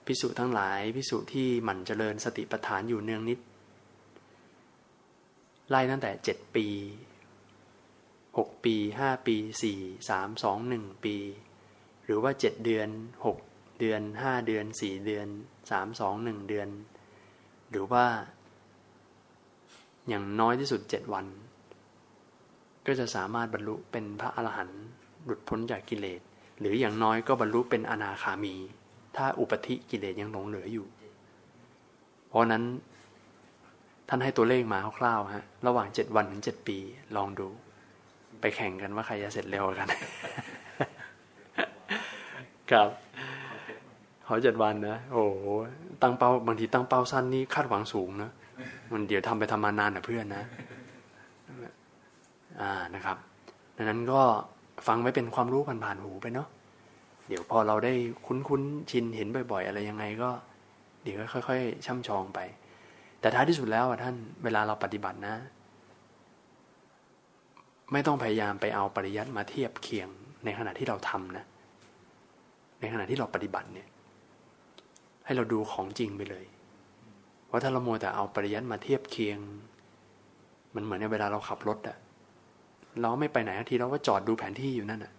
[0.06, 3.38] พิสุทั้งหลายพิสุที่หมั่นเจริญสติปัฏฐานอยู่เนืองนิด
[5.68, 6.66] ไล่ตั้งแต่เจ็ดปี
[8.38, 9.78] หกปีห้าปีสี่
[10.10, 11.16] สามสองหนึ่งปี
[12.04, 12.88] หรือว่าเจ็ดเดือน
[13.26, 13.38] หก
[13.80, 15.26] เดือนห้าเดือนสี่เดือน
[15.70, 16.68] สามสองหนึ่งเดือน
[17.70, 18.06] หรือว่า
[20.08, 21.26] อย่างน้อยที่สุดเจ็ดวัน
[22.86, 24.84] ก็จะสามารถบรรลุเป็นพระอรหันต์
[25.24, 26.20] หลุดพ้นจากกิเลส
[26.60, 28.54] หรืออย่างน้อยก็บรรลุเป็นอนาคามี
[29.16, 30.86] ถ้าอุปธิกิเลสยังหลงเหลืออยู่
[32.28, 32.64] เพราะนั้น
[34.08, 36.78] ท่านให้ตัวเลขมาคร่าวๆฮะ ระหว่างเจ็ดวันถึงเจ็ดปี
[37.16, 37.48] ลองดู
[38.40, 39.88] ไปแข่งกันว่าใครจะเสร็จเร็วกัน
[42.70, 42.90] ครับ
[44.26, 45.24] ขาเจ็ดวันนะ โอ้
[46.02, 48.30] ตั้งเป้า บางทีตั้งเป้าสั้นนี่คาดหวังสูงนะ
[48.92, 50.44] มันเดี๋ยวทำไปทำมานานนะเพื่อนนะ
[52.60, 53.16] อ่า นะครับ
[53.76, 54.20] ดังนั้นก็
[54.86, 56.48] ฟังไว้เป็นความรู้ผ่านๆหูไปเนาะ
[57.28, 57.92] เดี๋ยวพอเราได้
[58.26, 60.30] คุ้นๆชินเห็นบ่อย ๆ อะไรยังไงก็
[61.02, 62.40] เดี๋ยวค่อยๆ ช่ำชองไป
[63.20, 64.14] แต่ท้ายที่สุดแล้วท่าน
[64.44, 65.34] เวลาเราปฏิบัตินะ
[67.92, 70.08] ไม่ต้องพยายามไปเอาปริยัติมาเทียบเคียง
[70.44, 71.44] ในขณะที่เราทำนะ
[72.80, 73.88] ในขณะที่เราปฏิบัติเนี่ย
[75.24, 76.44] ให้เราดูของจริงไปเลย
[77.50, 79.38] ว่าถ้าเราโมแต่เอาปริยัติมาเทียบเคียง
[80.74, 81.96] มันเหมือนในเวลาเราขับรถอะ
[83.02, 85.12] เราไม่ไปไหนทีเราก็จอดดูแผนที่อยู่นั่นอะ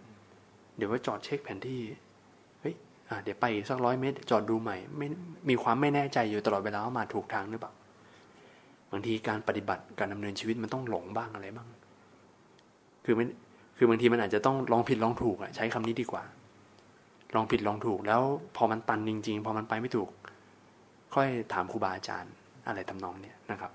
[0.76, 1.80] เดี๋ยวว่าจอดเช็คแผนที่
[2.60, 2.74] เฮ้ย
[3.24, 5.06] เดี๋ยวไปสักร้อยเมตร จอดดูใหม่ ไม่
[5.48, 7.72] มีความไม่แน่ใจอยู่ตลอดเวลาว่ามาถูกทางหรือเปล่า
[8.92, 11.68] บางทีการปฏิบัติการดำเนินชีวิตมันต้องหลงบ้างอะไรบ้าง
[13.04, 13.26] คือมัน
[13.76, 16.24] คือบางทีมันอาจจะต้องลองผิดลองถูกอะใช้คำนี้ดีกว่า
[17.34, 18.22] ลองผิดลองถูก แล้ว
[18.56, 20.10] พอมันตันจริง ๆ พอมันไปไม่ถูก
[21.14, 22.32] ค่อยถามครูบาอาจารย์
[22.66, 23.72] อะไรทำนองเนี้ยนะครับ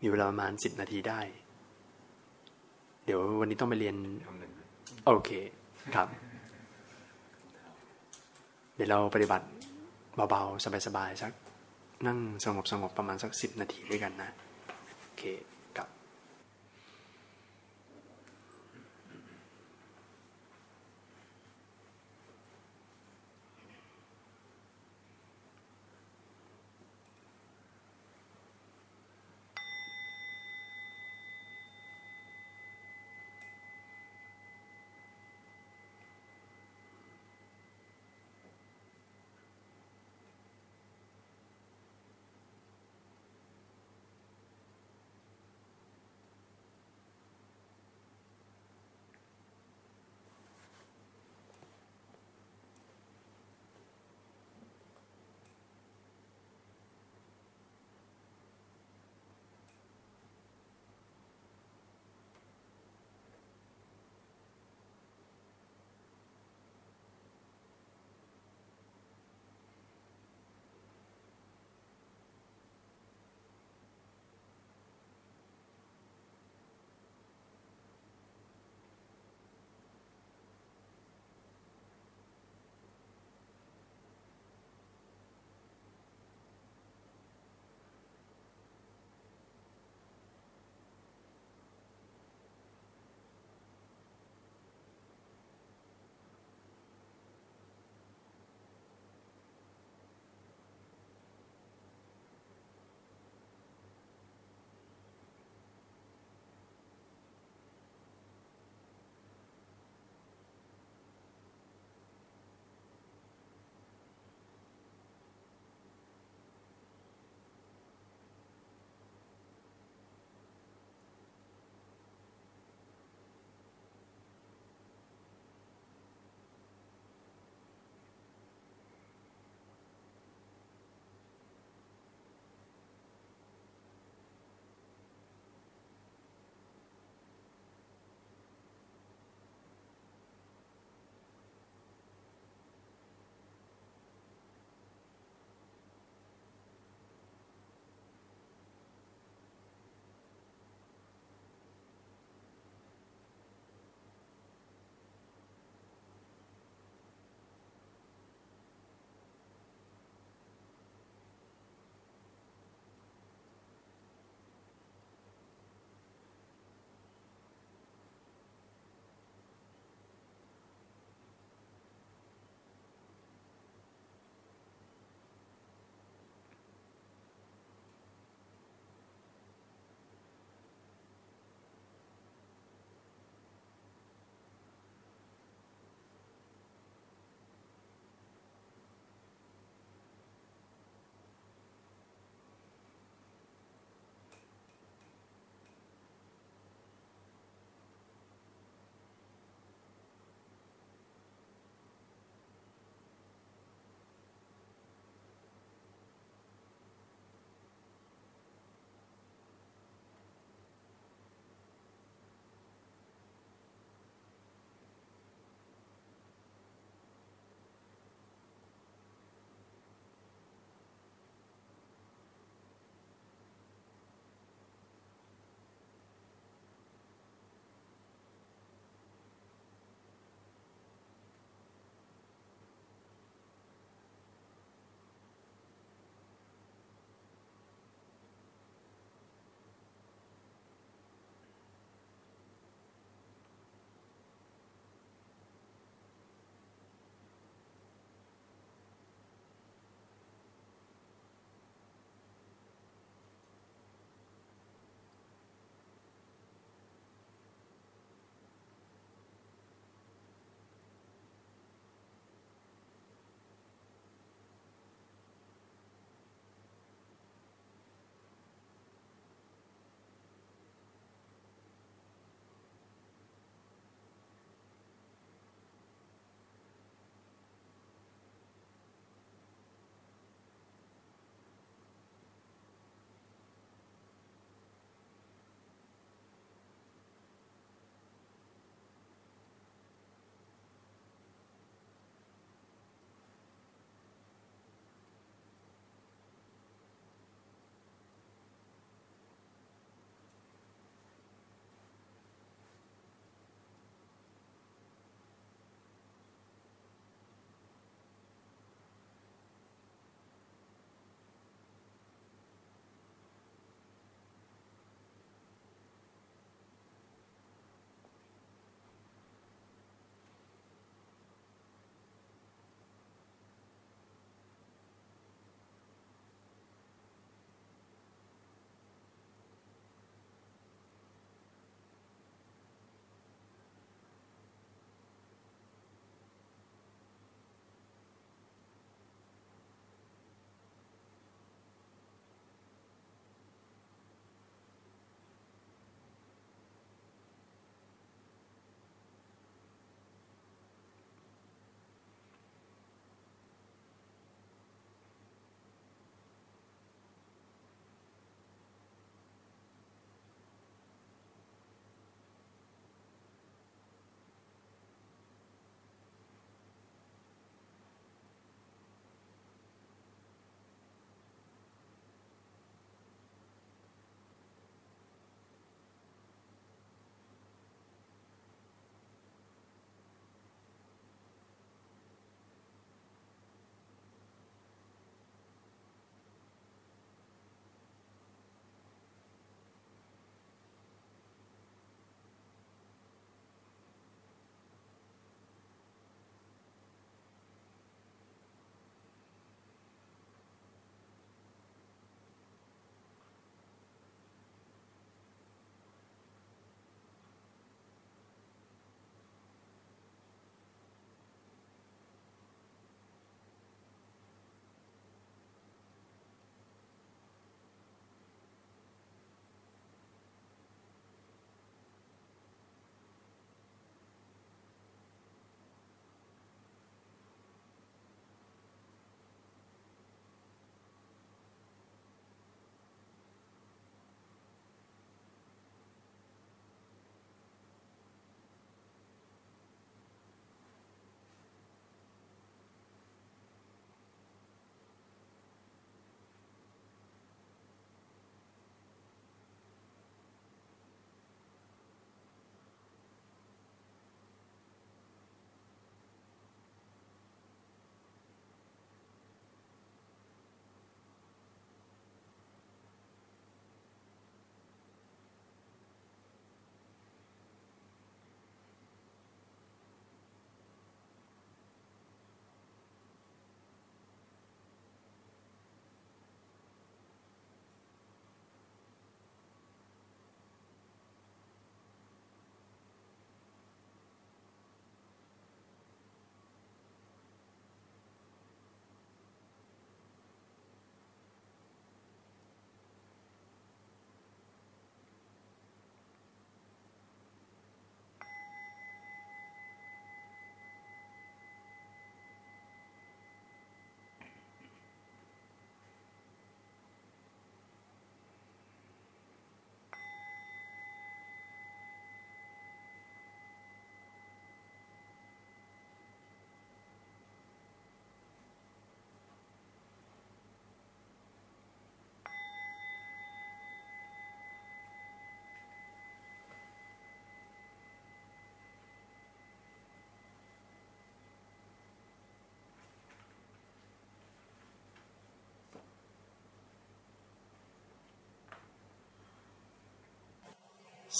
[0.00, 1.20] มีเวลาประมาณสิบนาทีได้
[3.04, 3.96] เดี๋ยววันนี้ต้องไปเรียน
[5.04, 5.30] โอเค
[5.94, 6.08] ครับ
[8.74, 9.46] เดี๋ยวเราปฏิบัติ
[10.30, 11.32] เบาๆ สบายๆสัก
[12.06, 14.30] นั่งสงบสงบประมาณสักสิบนาทีด้วยกันนะ
[15.02, 15.22] โอเค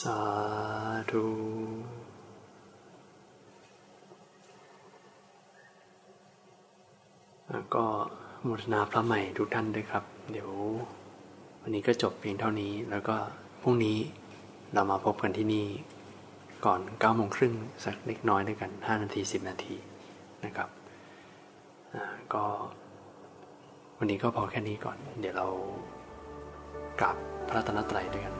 [0.01, 0.19] สา
[1.11, 1.25] ธุ
[7.75, 7.87] ก็
[8.47, 10.51] มุทนาพระใหม่ทุกท่านด้วยครับ เดี๋ยว
[11.63, 13.17] วันนี้ก็จบเพียงเท่านี้แล้วก็
[13.63, 13.99] พรุ่งนี้
[14.75, 15.67] เรามาพบกันที่นี่
[16.67, 19.75] ก่อน9ก้าโมงครึ่งสักเล็กน้อยด้วยกัน 5 นาที 10 นาที
[20.45, 20.69] นะครับ
[22.35, 22.45] ก็
[23.99, 25.47] วันนี้ก็พอแค่นี้ก่อน เดี๋ยวเรา
[27.01, 27.17] กลับ
[27.49, 28.35] พระตนตรัยด้วยกัน